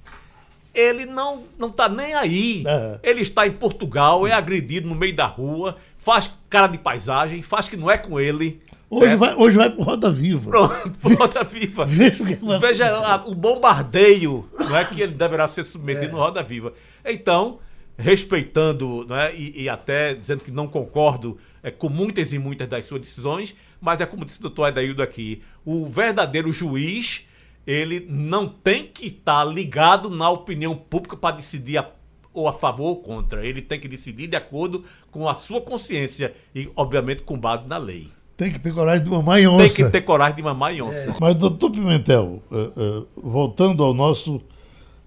[0.73, 2.63] ele não não está nem aí.
[2.65, 2.99] É.
[3.03, 7.67] Ele está em Portugal, é agredido no meio da rua, faz cara de paisagem, faz
[7.67, 8.61] que não é com ele.
[8.89, 9.19] Hoje, certo?
[9.19, 10.49] vai, hoje vai pro Roda Viva.
[10.49, 11.85] Pronto, Roda Viva.
[11.85, 13.05] Veja acontecer.
[13.05, 16.73] a- o bombardeio não é, que ele deverá ser submetido no Roda Viva.
[17.05, 17.59] Então,
[17.97, 22.67] respeitando não é, e, e até dizendo que não concordo é, com muitas e muitas
[22.67, 27.25] das suas decisões, mas é como disse o doutor Adaildo aqui, o verdadeiro juiz,
[27.67, 31.89] ele não tem que estar ligado na opinião pública para decidir a-
[32.33, 33.45] ou a favor ou contra.
[33.45, 37.77] Ele tem que decidir de acordo com a sua consciência e, obviamente, com base na
[37.77, 38.07] lei.
[38.39, 39.83] Tem que ter coragem de mamar em Tem onça.
[39.83, 41.13] que ter coragem de mamar em onça.
[41.19, 44.41] Mas, doutor Pimentel, eh, eh, voltando ao nosso,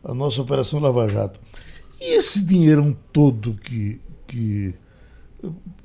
[0.05, 1.40] à nossa Operação Lava Jato,
[1.99, 4.75] e esse dinheiro todo que, que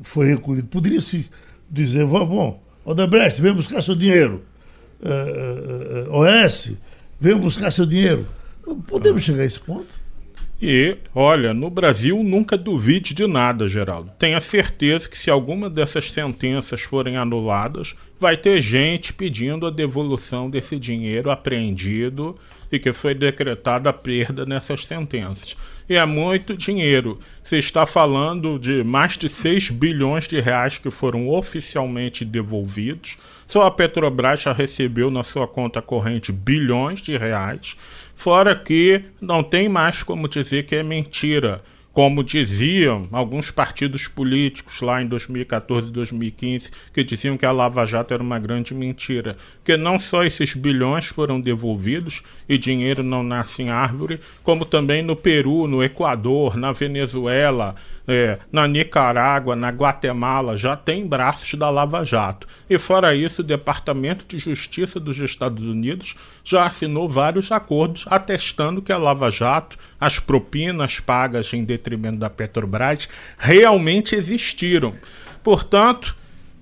[0.02, 1.26] foi recolhido, poderia-se
[1.72, 4.44] dizer, "Vá, bom, Odebrecht, vem buscar seu dinheiro.
[5.02, 6.74] Eh, eh, OS,
[7.18, 8.28] vem buscar seu dinheiro.
[8.88, 9.98] Podemos chegar a esse ponto?
[10.62, 14.12] E, olha, no Brasil nunca duvide de nada, Geraldo.
[14.18, 20.50] Tenha certeza que se alguma dessas sentenças forem anuladas, vai ter gente pedindo a devolução
[20.50, 22.38] desse dinheiro apreendido
[22.72, 25.56] e que foi decretada a perda nessas sentenças.
[25.90, 27.18] E é muito dinheiro.
[27.42, 33.18] Você está falando de mais de 6 bilhões de reais que foram oficialmente devolvidos.
[33.48, 37.78] Só a Petrobras já recebeu na sua conta corrente bilhões de reais.
[38.16, 41.62] Fora que não tem mais como dizer que é mentira.
[41.98, 47.84] Como diziam alguns partidos políticos lá em 2014 e 2015, que diziam que a Lava
[47.88, 49.36] Jato era uma grande mentira.
[49.56, 55.02] Porque não só esses bilhões foram devolvidos e dinheiro não nasce em árvore, como também
[55.02, 57.74] no Peru, no Equador, na Venezuela,
[58.08, 62.48] é, na Nicarágua, na Guatemala, já tem braços da Lava Jato.
[62.70, 68.82] E fora isso, o Departamento de Justiça dos Estados Unidos já assinou vários acordos atestando
[68.82, 74.96] que a Lava Jato, as propinas pagas em detrimento da Petrobras, realmente existiram.
[75.44, 76.16] Portanto,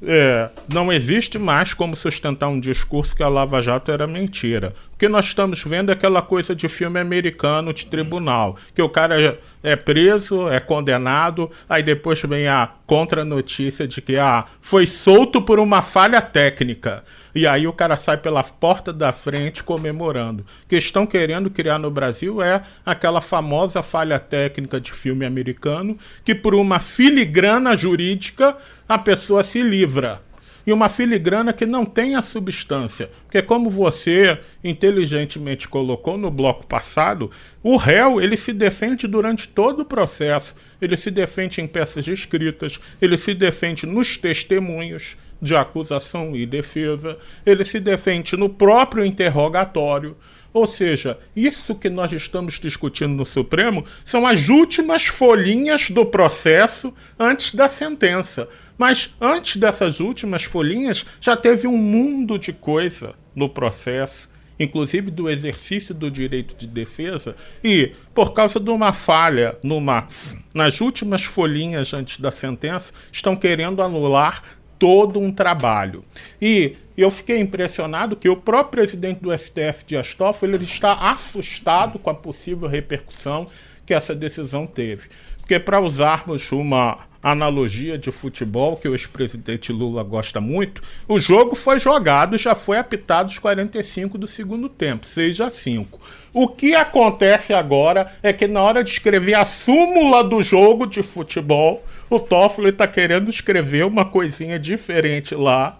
[0.04, 4.74] é, não existe mais como sustentar um discurso que a Lava Jato era mentira.
[4.96, 8.88] O que nós estamos vendo é aquela coisa de filme americano de tribunal, que o
[8.88, 15.42] cara é, preso, é condenado, aí depois vem a contra-notícia de que ah, foi solto
[15.42, 17.04] por uma falha técnica.
[17.36, 20.46] E aí o cara sai pela porta da frente comemorando.
[20.64, 25.98] O que estão querendo criar no Brasil é aquela famosa falha técnica de filme americano,
[26.24, 28.56] que por uma filigrana jurídica
[28.88, 30.22] a pessoa se livra.
[30.66, 33.12] E uma filigrana que não tem a substância.
[33.24, 37.30] Porque como você inteligentemente colocou no bloco passado,
[37.62, 40.56] o réu ele se defende durante todo o processo.
[40.82, 47.18] Ele se defende em peças escritas, ele se defende nos testemunhos de acusação e defesa,
[47.46, 50.16] ele se defende no próprio interrogatório.
[50.56, 56.94] Ou seja, isso que nós estamos discutindo no Supremo são as últimas folhinhas do processo
[57.20, 58.48] antes da sentença.
[58.78, 65.30] Mas antes dessas últimas folhinhas, já teve um mundo de coisa no processo, inclusive do
[65.30, 70.08] exercício do direito de defesa, e por causa de uma falha numa,
[70.54, 74.44] nas últimas folhinhas antes da sentença, estão querendo anular
[74.78, 76.04] todo um trabalho.
[76.42, 82.00] E eu fiquei impressionado que o próprio presidente do STF, Dias Toffoli, ele está assustado
[82.00, 83.48] com a possível repercussão
[83.86, 85.10] que essa decisão teve.
[85.46, 91.54] Porque para usarmos uma analogia de futebol que o ex-presidente Lula gosta muito, o jogo
[91.54, 96.02] foi jogado e já foi apitado os 45 do segundo tempo, 6 a 5.
[96.34, 101.04] O que acontece agora é que na hora de escrever a súmula do jogo de
[101.04, 105.78] futebol, o Toffoli está querendo escrever uma coisinha diferente lá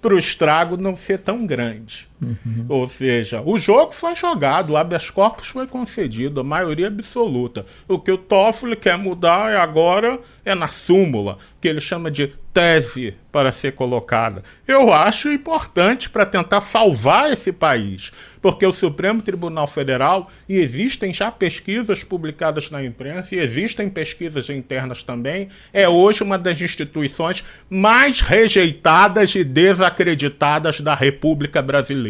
[0.00, 2.07] para o estrago não ser tão grande.
[2.20, 2.66] Uhum.
[2.68, 7.64] Ou seja, o jogo foi jogado, o habeas corpus foi concedido, a maioria absoluta.
[7.86, 12.32] O que o Toffoli quer mudar é agora é na súmula, que ele chama de
[12.52, 14.42] tese para ser colocada.
[14.66, 21.12] Eu acho importante para tentar salvar esse país, porque o Supremo Tribunal Federal, e existem
[21.12, 27.44] já pesquisas publicadas na imprensa, e existem pesquisas internas também, é hoje uma das instituições
[27.68, 32.07] mais rejeitadas e desacreditadas da República Brasileira.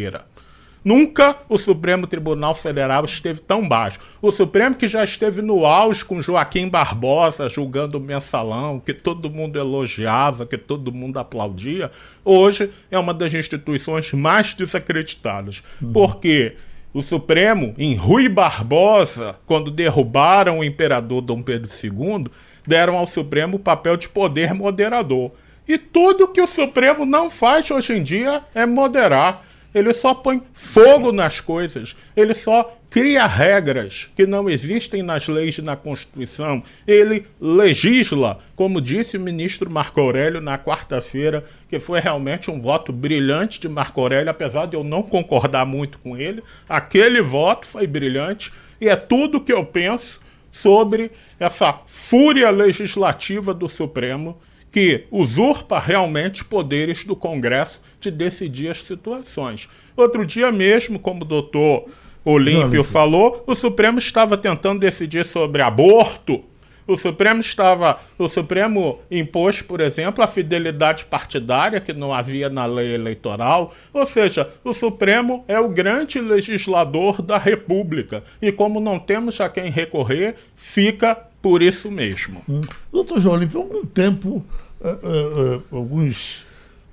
[0.85, 3.99] Nunca o Supremo Tribunal Federal esteve tão baixo.
[4.23, 9.29] O Supremo que já esteve no auge com Joaquim Barbosa julgando o mensalão, que todo
[9.29, 11.91] mundo elogiava, que todo mundo aplaudia,
[12.25, 15.63] hoje é uma das instituições mais desacreditadas.
[15.83, 15.93] Uhum.
[15.93, 16.55] Porque
[16.95, 22.29] o Supremo, em Rui Barbosa, quando derrubaram o imperador Dom Pedro II,
[22.67, 25.33] deram ao Supremo o papel de poder moderador.
[25.69, 29.45] E tudo que o Supremo não faz hoje em dia é moderar.
[29.79, 31.97] Ele só põe fogo nas coisas.
[32.17, 36.63] Ele só cria regras que não existem nas leis e na Constituição.
[36.87, 42.93] Ele legisla, como disse o ministro Marco Aurélio na quarta-feira, que foi realmente um voto
[42.93, 46.43] brilhante de Marco Aurélio, apesar de eu não concordar muito com ele.
[46.69, 53.69] Aquele voto foi brilhante e é tudo que eu penso sobre essa fúria legislativa do
[53.69, 54.37] Supremo
[54.71, 59.69] que usurpa realmente poderes do Congresso de decidir as situações.
[59.97, 61.89] Outro dia mesmo, como o doutor
[62.25, 66.45] Olímpio falou, o Supremo estava tentando decidir sobre aborto.
[66.87, 72.65] O Supremo estava, o Supremo impôs, por exemplo, a fidelidade partidária que não havia na
[72.65, 73.75] lei eleitoral.
[73.93, 79.51] Ou seja, o Supremo é o grande legislador da República e como não temos a
[79.51, 82.43] quem recorrer, fica por isso mesmo.
[82.49, 82.61] Hum.
[82.93, 84.45] Doutor João Olímpio, há algum tempo,
[84.81, 86.45] uh, uh, alguns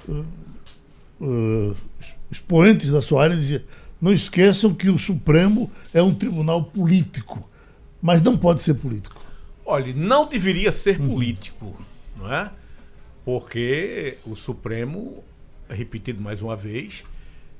[0.08, 1.76] uh,
[2.32, 3.62] expoentes da sua área diziam:
[4.02, 7.50] não esqueçam que o Supremo é um tribunal político,
[8.02, 9.24] mas não pode ser político.
[9.66, 11.10] Olha, não deveria ser uhum.
[11.10, 11.76] político,
[12.16, 12.52] não é?
[13.24, 15.24] Porque o Supremo,
[15.68, 17.04] repetido mais uma vez,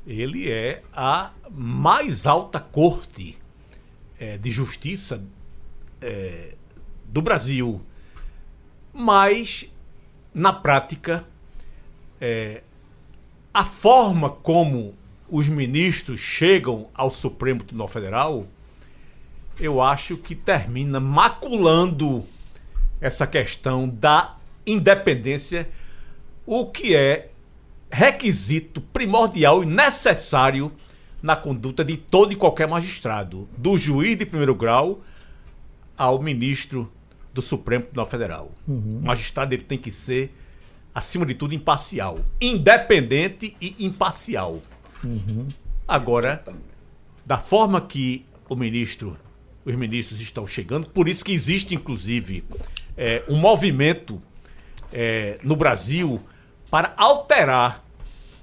[0.06, 3.38] ele é a mais alta corte
[4.20, 5.24] é, de justiça
[6.00, 6.54] é,
[7.08, 7.82] do Brasil.
[8.94, 9.66] Mas,
[10.34, 11.26] na prática,
[12.20, 12.62] é,
[13.54, 14.94] a forma como
[15.30, 18.46] os ministros chegam ao Supremo Tribunal Federal,
[19.60, 22.26] eu acho que termina maculando
[23.00, 25.70] essa questão da independência,
[26.46, 27.30] o que é
[27.92, 30.72] requisito primordial e necessário
[31.22, 35.02] na conduta de todo e qualquer magistrado, do juiz de primeiro grau
[35.98, 36.92] ao ministro
[37.34, 38.52] do Supremo Tribunal Federal.
[38.68, 39.00] Uhum.
[39.00, 40.34] O magistrado ele tem que ser
[40.94, 42.20] acima de tudo, imparcial.
[42.40, 44.62] Independente e imparcial.
[45.04, 45.48] Uhum.
[45.88, 46.44] Agora,
[47.26, 49.18] da forma que o ministro,
[49.66, 52.44] os ministros estão chegando, por isso que existe, inclusive,
[52.96, 54.22] é, um movimento
[54.94, 56.22] é, no Brasil
[56.72, 57.84] para alterar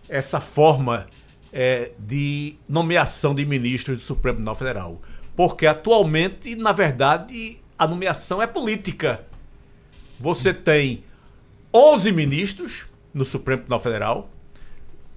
[0.09, 1.07] essa forma
[1.53, 5.03] é, de nomeação de ministros do Supremo Tribunal Federal.
[5.35, 9.25] Porque atualmente, na verdade, a nomeação é política.
[10.21, 11.05] Você tem
[11.75, 14.31] 11 ministros no Supremo Tribunal Federal.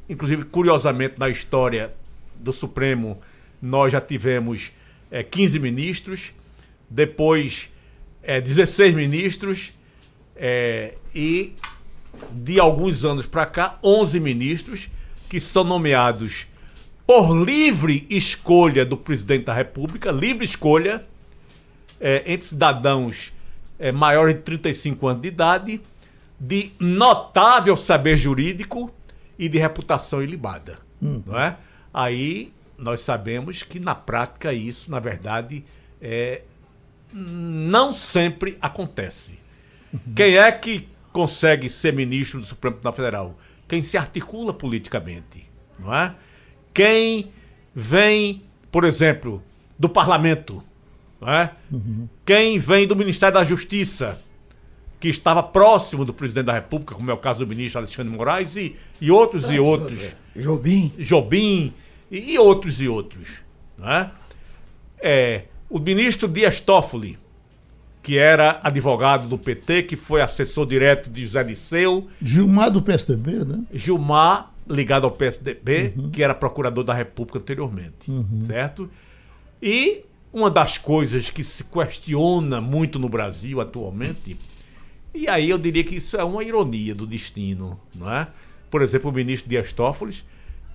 [0.08, 1.94] Inclusive, curiosamente, na história
[2.36, 3.20] do Supremo,
[3.62, 4.72] nós já tivemos
[5.12, 6.32] é, 15 ministros,
[6.90, 7.70] depois
[8.22, 9.72] é, 16 ministros
[10.36, 11.54] é, e,
[12.32, 14.90] de alguns anos para cá, 11 ministros
[15.30, 16.48] que são nomeados
[17.06, 21.06] por livre escolha do presidente da República, livre escolha,
[22.00, 23.32] é, entre cidadãos
[23.80, 25.82] é, maiores de 35 anos de idade
[26.40, 28.92] de notável saber jurídico
[29.38, 30.80] e de reputação ilibada.
[31.02, 31.22] Hum.
[31.26, 31.58] Não é?
[31.94, 35.64] Aí nós sabemos que na prática isso, na verdade,
[36.02, 36.42] é,
[37.14, 39.40] não sempre acontece.
[39.94, 40.14] Uhum.
[40.16, 43.40] Quem é que consegue ser ministro do Supremo Tribunal Federal?
[43.68, 46.14] Quem se articula politicamente, não é?
[46.76, 47.32] Quem
[47.74, 49.42] vem, por exemplo,
[49.80, 50.62] do parlamento,
[51.22, 51.52] não é?
[51.72, 52.08] Uhum.
[52.26, 54.20] Quem vem do Ministério da Justiça,
[55.00, 58.56] que estava próximo do presidente da República, como é o caso do ministro Alexandre Moraes,
[58.58, 60.02] e, e outros e outros.
[60.36, 60.92] Jobim.
[60.98, 61.74] Jobim,
[62.12, 63.30] e, e outros e outros.
[63.78, 64.12] Né?
[65.00, 67.18] É, o ministro Dias Toffoli,
[68.04, 72.10] que era advogado do PT, que foi assessor direto de José Disseu.
[72.22, 73.64] Gilmar do PSDB, né?
[73.74, 76.10] Gilmar, ligado ao PSDB, uhum.
[76.10, 78.42] que era procurador da República anteriormente, uhum.
[78.42, 78.90] certo?
[79.62, 84.38] E uma das coisas que se questiona muito no Brasil atualmente
[85.16, 88.28] e aí eu diria que isso é uma ironia do destino, não é?
[88.70, 90.18] Por exemplo, o ministro Dias Toffoli,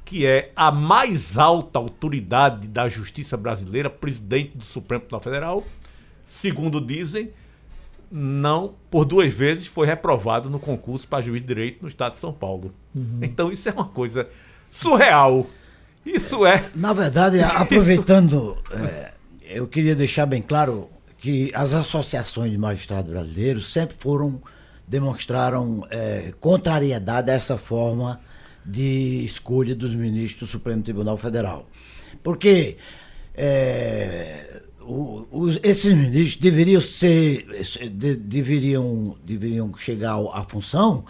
[0.02, 5.66] que é a mais alta autoridade da justiça brasileira, presidente do Supremo Tribunal Federal,
[6.26, 7.30] segundo dizem,
[8.10, 12.18] não, por duas vezes, foi reprovado no concurso para juiz de direito no estado de
[12.18, 12.74] São Paulo.
[12.94, 13.20] Uhum.
[13.22, 14.28] Então isso é uma coisa
[14.68, 15.46] surreal.
[16.04, 16.70] Isso é.
[16.74, 19.12] Na verdade, aproveitando, é,
[19.44, 20.88] eu queria deixar bem claro
[21.18, 24.40] que as associações de magistrados brasileiros sempre foram,
[24.88, 28.20] demonstraram é, contrariedade a essa forma
[28.64, 31.66] de escolha dos ministros do Supremo Tribunal Federal.
[32.22, 32.76] Porque
[33.34, 34.49] é,
[34.80, 37.46] o, os, esses ministros deveriam ser,
[37.90, 41.04] de, deveriam, deveriam chegar à função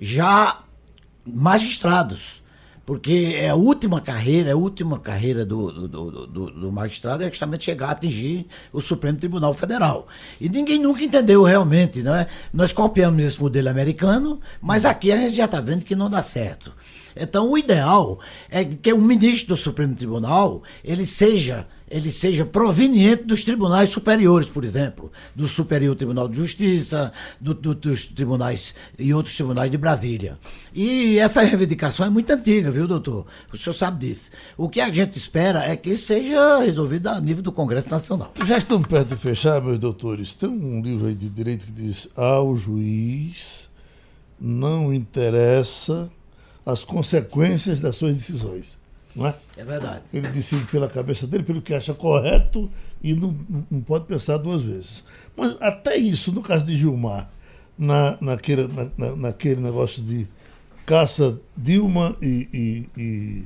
[0.00, 0.64] já
[1.24, 2.42] magistrados
[2.84, 7.22] porque é a última carreira, é a última carreira do, do, do, do, do magistrado
[7.22, 10.08] é justamente chegar a atingir o Supremo Tribunal Federal.
[10.40, 12.26] E ninguém nunca entendeu realmente, né?
[12.52, 16.22] Nós copiamos esse modelo americano, mas aqui a gente já está vendo que não dá
[16.22, 16.72] certo.
[17.16, 18.18] Então, o ideal
[18.50, 24.48] é que o ministro do Supremo Tribunal ele seja ele seja proveniente dos tribunais superiores,
[24.48, 29.76] por exemplo, do Superior Tribunal de Justiça, do, do, dos tribunais e outros tribunais de
[29.76, 30.38] Brasília.
[30.74, 33.26] E essa reivindicação é muito antiga, viu, doutor?
[33.52, 34.22] O senhor sabe disso.
[34.56, 38.32] O que a gente espera é que seja resolvido a nível do Congresso Nacional.
[38.46, 40.34] Já estamos perto de fechar, meus doutores.
[40.34, 43.68] Tem um livro aí de direito que diz: ao juiz
[44.40, 46.10] não interessa
[46.64, 48.78] as consequências das suas decisões.
[49.14, 49.34] Não é?
[49.56, 50.02] é verdade.
[50.12, 52.70] Ele decide pela cabeça dele, pelo que acha correto
[53.02, 53.36] e não,
[53.70, 55.04] não pode pensar duas vezes.
[55.36, 57.30] Mas até isso, no caso de Gilmar,
[57.76, 60.26] na, naquele, na, naquele negócio de
[60.86, 63.44] caça Dilma e, e, e,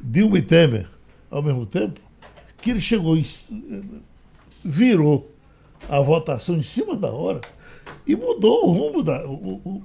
[0.00, 0.88] Dilma e Temer
[1.30, 2.00] ao mesmo tempo,
[2.60, 3.24] que ele chegou e
[4.64, 5.30] virou
[5.88, 7.40] a votação em cima da hora
[8.06, 9.79] e mudou o rumo da, o, o,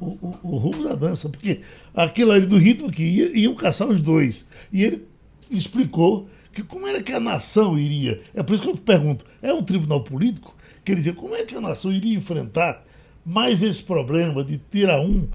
[0.55, 1.61] o, rumo da dança, porque
[1.93, 4.45] aquilo ali do ritmo que ia, iam caçar os dois.
[4.71, 5.05] E ele
[5.49, 8.21] explicou que como era que a nação iria.
[8.33, 10.55] É por isso que eu pergunto: é um tribunal político?
[10.83, 12.83] Quer dizer, como é que a nação iria enfrentar
[13.25, 15.27] mais esse problema de tirar um,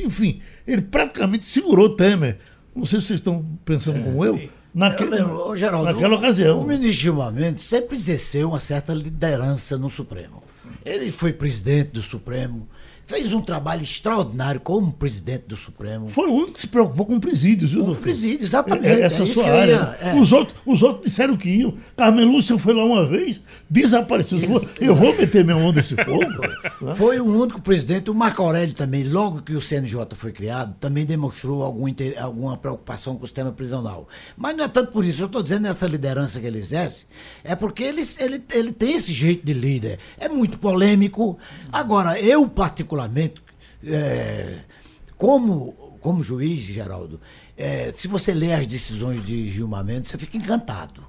[0.00, 2.38] enfim, ele praticamente segurou Temer.
[2.74, 4.48] Não sei se vocês estão pensando é, como eu.
[4.74, 6.60] Naque, eu lembro, Geraldo, naquela ocasião.
[6.60, 10.42] O ministro Gilmar Mendes sempre exerceu uma certa liderança no Supremo.
[10.84, 12.68] Ele foi presidente do Supremo,
[13.08, 16.08] fez um trabalho extraordinário como presidente do Supremo.
[16.08, 18.02] Foi o único que se preocupou com presídios, viu, doutor?
[18.02, 18.86] Presídio, exatamente.
[18.86, 19.96] É, essa é sua área.
[20.02, 20.20] Ia, é.
[20.20, 21.72] os, outros, os outros disseram que iam.
[21.96, 24.38] Carmen Lúcia foi lá uma vez, desapareceu.
[24.38, 26.26] Isso, eu vou meter minha mão nesse fogo.
[26.84, 26.94] né?
[26.94, 28.10] Foi o único presidente.
[28.10, 31.86] O Marco Aurélio também, logo que o CNJ foi criado, também demonstrou algum,
[32.20, 34.06] alguma preocupação com o sistema prisional.
[34.36, 35.22] Mas não é tanto por isso.
[35.22, 37.06] Eu estou dizendo essa liderança que ele exerce,
[37.42, 39.98] é porque ele, ele, ele tem esse jeito de líder.
[40.18, 41.38] É muito polêmico.
[41.72, 43.40] Agora, eu particularmente particularmente,
[43.84, 44.58] é,
[45.16, 47.20] como, como juiz, Geraldo,
[47.56, 51.06] é, se você lê as decisões de Gilmar Mendes, você fica encantado.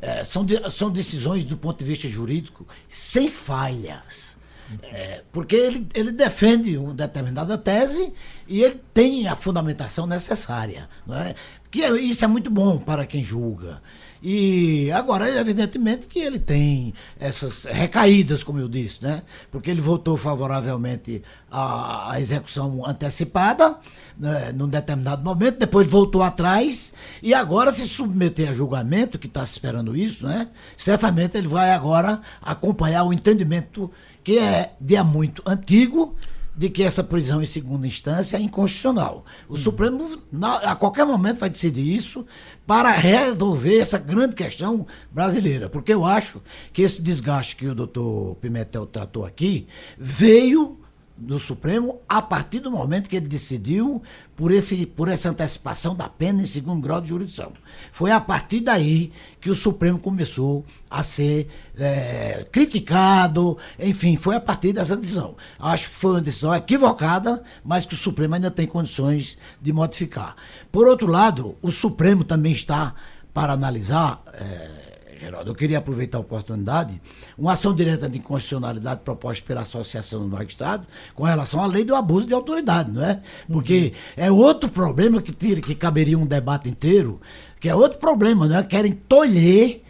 [0.00, 4.36] É, são, de, são decisões do ponto de vista jurídico sem falhas.
[4.82, 8.12] É, porque ele, ele defende uma determinada tese
[8.48, 10.88] e ele tem a fundamentação necessária.
[11.06, 11.34] Não é?
[11.70, 13.80] Que é, isso é muito bom para quem julga.
[14.22, 19.22] E agora, evidentemente, que ele tem essas recaídas, como eu disse, né?
[19.50, 23.78] Porque ele votou favoravelmente à, à execução antecipada,
[24.18, 26.92] né, num determinado momento, depois voltou atrás,
[27.22, 30.48] e agora se submeter a julgamento, que está esperando isso, né?
[30.76, 33.90] Certamente ele vai agora acompanhar o entendimento
[34.24, 36.16] que é de há muito antigo
[36.56, 39.24] de que essa prisão em segunda instância é inconstitucional.
[39.48, 39.56] O uhum.
[39.58, 42.26] Supremo, na, a qualquer momento, vai decidir isso
[42.66, 45.68] para resolver essa grande questão brasileira.
[45.68, 46.40] Porque eu acho
[46.72, 50.80] que esse desgaste que o doutor Pimentel tratou aqui veio
[51.16, 54.02] do Supremo a partir do momento que ele decidiu
[54.36, 57.52] por, esse, por essa antecipação da pena em segundo grau de jurisdição.
[57.90, 59.10] Foi a partir daí
[59.40, 61.48] que o Supremo começou a ser
[61.78, 65.36] é, criticado, enfim, foi a partir dessa decisão.
[65.58, 70.36] Acho que foi uma decisão equivocada, mas que o Supremo ainda tem condições de modificar.
[70.70, 72.94] Por outro lado, o Supremo também está
[73.32, 74.22] para analisar.
[74.34, 74.85] É,
[75.18, 77.00] Geraldo, eu queria aproveitar a oportunidade,
[77.36, 81.94] uma ação direta de inconstitucionalidade proposta pela Associação do Magistrado com relação à lei do
[81.94, 83.20] abuso de autoridade, não é?
[83.48, 84.24] Porque uhum.
[84.24, 87.20] é outro problema que, tira, que caberia um debate inteiro,
[87.60, 88.62] que é outro problema, não é?
[88.62, 89.82] Querem tolher,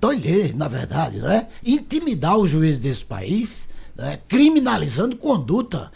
[0.00, 1.48] tolher, na verdade, não é?
[1.64, 4.18] Intimidar os juízes desse país, é?
[4.28, 5.92] criminalizando conduta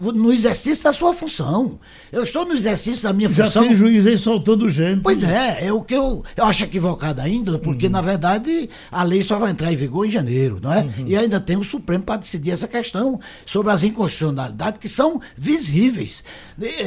[0.00, 1.78] no exercício da sua função.
[2.10, 3.62] Eu estou no exercício da minha Já função.
[3.62, 5.02] Já tem juiz aí soltando gente.
[5.02, 7.92] Pois é, é o que eu, eu acho equivocado ainda, porque uhum.
[7.92, 10.80] na verdade a lei só vai entrar em vigor em janeiro, não é?
[10.80, 11.06] Uhum.
[11.06, 16.24] E ainda tem o Supremo para decidir essa questão sobre as inconstitucionalidades que são visíveis.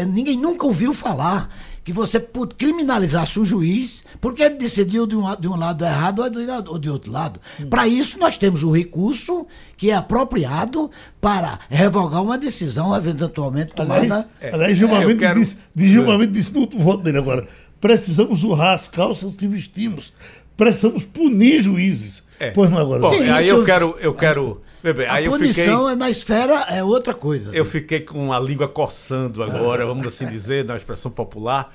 [0.08, 1.50] Ninguém nunca ouviu falar
[1.84, 2.26] que você
[2.58, 6.80] criminalizasse o juiz porque ele decidiu de um, de um lado errado ou de, ou
[6.80, 7.40] de outro lado.
[7.60, 7.68] Hum.
[7.68, 14.02] Para isso, nós temos o recurso que é apropriado para revogar uma decisão eventualmente tomada.
[14.02, 15.40] Aliás, é, aliás Gilmar é, quero...
[15.40, 17.48] disse, disse no voto dele agora:
[17.82, 20.14] precisamos urrar as calças que vestimos,
[20.56, 22.24] precisamos punir juízes.
[22.40, 22.52] É.
[22.52, 23.02] Pois não agora.
[23.02, 23.58] Bom, Sim, aí isso...
[23.58, 23.98] eu quero.
[24.00, 27.56] Eu quero Bebê, a punição fiquei, é na esfera é outra coisa.
[27.56, 31.74] Eu fiquei com a língua coçando agora, vamos assim dizer, na expressão popular,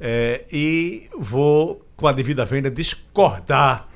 [0.00, 3.88] é, e vou, com a devida venda, discordar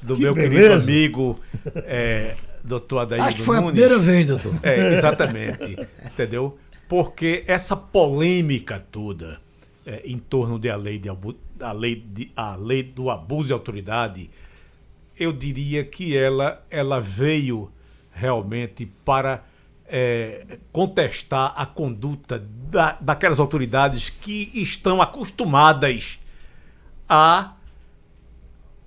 [0.00, 0.54] do que meu beleza.
[0.54, 1.40] querido amigo,
[1.74, 3.70] é, doutor Adair Acho que foi Nunes.
[3.70, 4.54] a primeira vez, doutor.
[4.62, 6.56] É, exatamente, entendeu?
[6.88, 9.40] Porque essa polêmica toda
[9.84, 11.08] é, em torno da lei, de,
[11.60, 14.30] a lei, de, a lei do abuso de autoridade,
[15.18, 17.72] eu diria que ela, ela veio
[18.14, 19.44] realmente para
[19.86, 26.18] é, contestar a conduta da, daquelas autoridades que estão acostumadas
[27.08, 27.54] a,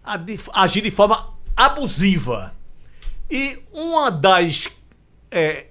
[0.03, 0.19] a,
[0.53, 2.53] agir de forma abusiva.
[3.29, 4.67] E uma das.
[5.29, 5.67] É,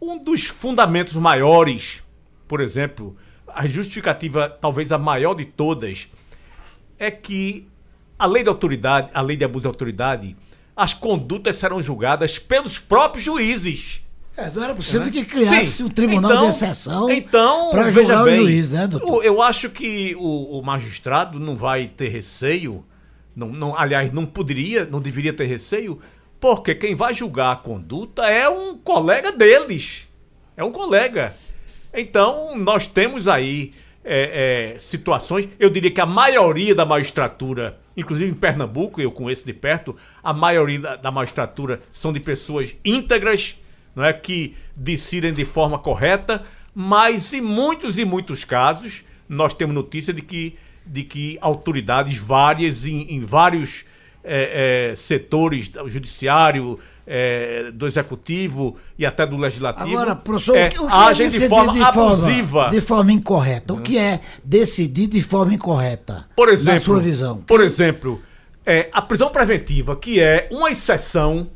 [0.00, 2.02] um dos fundamentos maiores,
[2.48, 3.16] por exemplo,
[3.46, 6.08] a justificativa, talvez a maior de todas,
[6.98, 7.68] é que
[8.18, 10.36] a lei de autoridade, a lei de abuso de autoridade,
[10.76, 14.02] as condutas serão julgadas pelos próprios juízes.
[14.36, 15.10] É, não era possível né?
[15.10, 15.84] que criasse Sim.
[15.84, 19.22] um tribunal então, de exceção então, para julgar bem, o juiz, né, doutor?
[19.22, 22.82] Eu acho que o, o magistrado não vai ter receio,
[23.36, 26.00] não, não, aliás, não poderia, não deveria ter receio,
[26.40, 30.08] porque quem vai julgar a conduta é um colega deles.
[30.56, 31.34] É um colega.
[31.92, 38.30] Então, nós temos aí é, é, situações, eu diria que a maioria da magistratura inclusive
[38.30, 43.58] em Pernambuco, eu conheço de perto, a maioria da, da magistratura são de pessoas íntegras,
[43.94, 46.42] não é que decidem de forma correta,
[46.74, 52.84] mas em muitos e muitos casos nós temos notícia de que, de que autoridades várias
[52.84, 53.84] em, em vários
[54.24, 59.90] é, é, setores do judiciário, é, do executivo e até do legislativo.
[59.90, 62.62] Agora, professor, é, o que é agem de forma de abusiva.
[62.62, 63.74] Forma, de forma incorreta.
[63.74, 66.26] O que é decidir de forma incorreta?
[66.36, 67.38] Por exemplo, na sua visão.
[67.46, 68.20] Por exemplo,
[68.64, 71.48] é, a prisão preventiva, que é uma exceção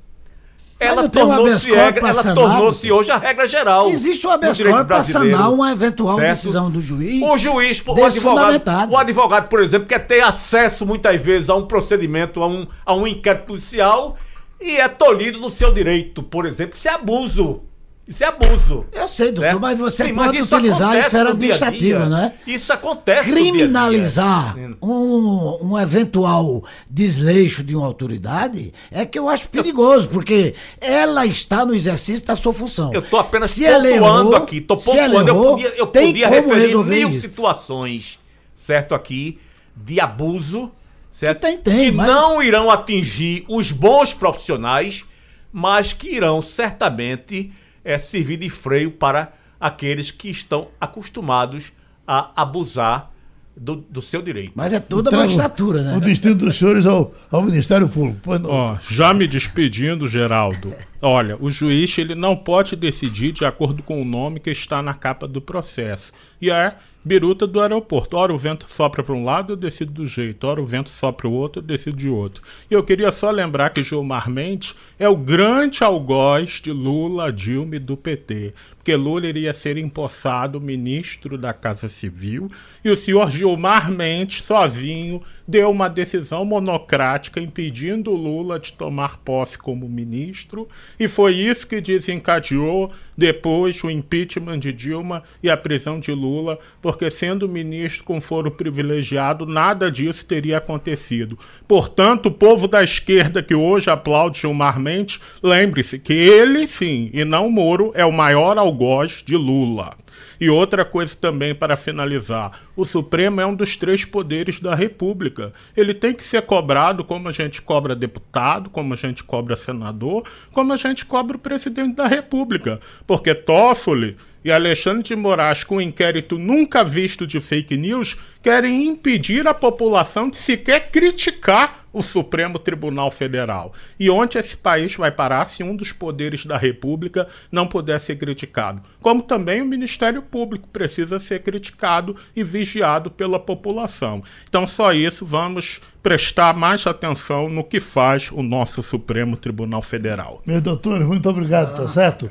[0.79, 3.89] ela tornou-se ela tornou-se hoje a regra geral.
[3.89, 6.37] Existe o habeas corpus para sanar uma eventual certo?
[6.37, 7.23] decisão do juiz.
[7.23, 11.67] O juiz, o advogado, o advogado, por exemplo, quer ter acesso muitas vezes a um
[11.67, 14.17] procedimento, a um, a um inquérito policial
[14.61, 16.77] e é tolhido no seu direito, por exemplo.
[16.77, 17.63] Isso é abuso.
[18.09, 18.87] Isso é abuso.
[18.93, 19.61] Eu sei, doutor, certo?
[19.61, 22.35] mas você Sim, pode mas utilizar a esfera administrativa, né?
[22.47, 23.29] Isso acontece.
[23.29, 24.77] Criminalizar dia dia.
[24.81, 31.67] Um, um eventual desleixo de uma autoridade é que eu acho perigoso, porque ela está
[31.67, 32.93] no exercício da sua função.
[32.95, 34.59] Eu estou apenas se pontuando errou, aqui.
[34.59, 35.29] Estou pontuando.
[35.29, 37.23] Errou, eu podia, eu podia referir mil isso.
[37.23, 38.21] situações,
[38.57, 39.41] certo, aqui,
[39.75, 40.71] de abuso
[41.17, 41.41] certo?
[41.41, 42.07] Tem, tem, que mas...
[42.07, 45.05] não irão atingir os bons profissionais,
[45.53, 47.51] mas que irão certamente
[47.83, 51.73] é, servir de freio para aqueles que estão acostumados
[52.07, 53.11] a abusar
[53.57, 54.53] do, do, seu direito.
[54.55, 55.97] Mas é toda a magistratura, né?
[55.97, 58.21] O destino dos senhores ao, ao Ministério Público.
[58.45, 60.75] Ó, já me despedindo, Geraldo.
[61.01, 64.93] Olha, o juiz ele não pode decidir de acordo com o nome que está na
[64.93, 66.13] capa do processo.
[66.41, 66.77] E é
[67.07, 68.17] biruta do aeroporto.
[68.17, 70.45] Ora o vento sopra para um lado, eu decido do jeito.
[70.45, 72.43] Ora o vento sopra para o outro, eu decido de outro.
[72.69, 77.77] E eu queria só lembrar que Gilmar Mendes é o grande algoz de Lula, Dilma
[77.77, 78.53] e do PT.
[78.87, 82.49] Porque Lula iria ser empossado ministro da Casa Civil
[82.85, 89.57] e o senhor Gilmar Mendes, sozinho, deu uma decisão monocrática impedindo Lula de tomar posse
[89.59, 90.69] como ministro,
[90.99, 96.59] e foi isso que desencadeou depois o impeachment de Dilma e a prisão de Lula,
[96.83, 101.39] porque sendo ministro com foro privilegiado, nada disso teria acontecido.
[101.67, 107.25] Portanto, o povo da esquerda que hoje aplaude Gilmar Mendes, lembre-se que ele sim, e
[107.25, 109.97] não Moro, é o maior algoz de Lula.
[110.39, 115.53] E outra coisa também para finalizar: o Supremo é um dos três poderes da República.
[115.75, 120.25] Ele tem que ser cobrado como a gente cobra deputado, como a gente cobra senador,
[120.53, 122.81] como a gente cobra o presidente da República.
[123.07, 128.87] Porque Toffoli e Alexandre de Moraes, com um inquérito nunca visto de fake news, querem
[128.87, 133.73] impedir a população de sequer criticar o Supremo Tribunal Federal.
[133.99, 138.17] E onde esse país vai parar se um dos poderes da República não puder ser
[138.17, 138.83] criticado?
[139.01, 144.23] Como também o Ministério Público precisa ser criticado e vigiado pela população.
[144.47, 150.43] Então, só isso, vamos prestar mais atenção no que faz o nosso Supremo Tribunal Federal.
[150.45, 152.31] Meu doutor, muito obrigado, tá certo?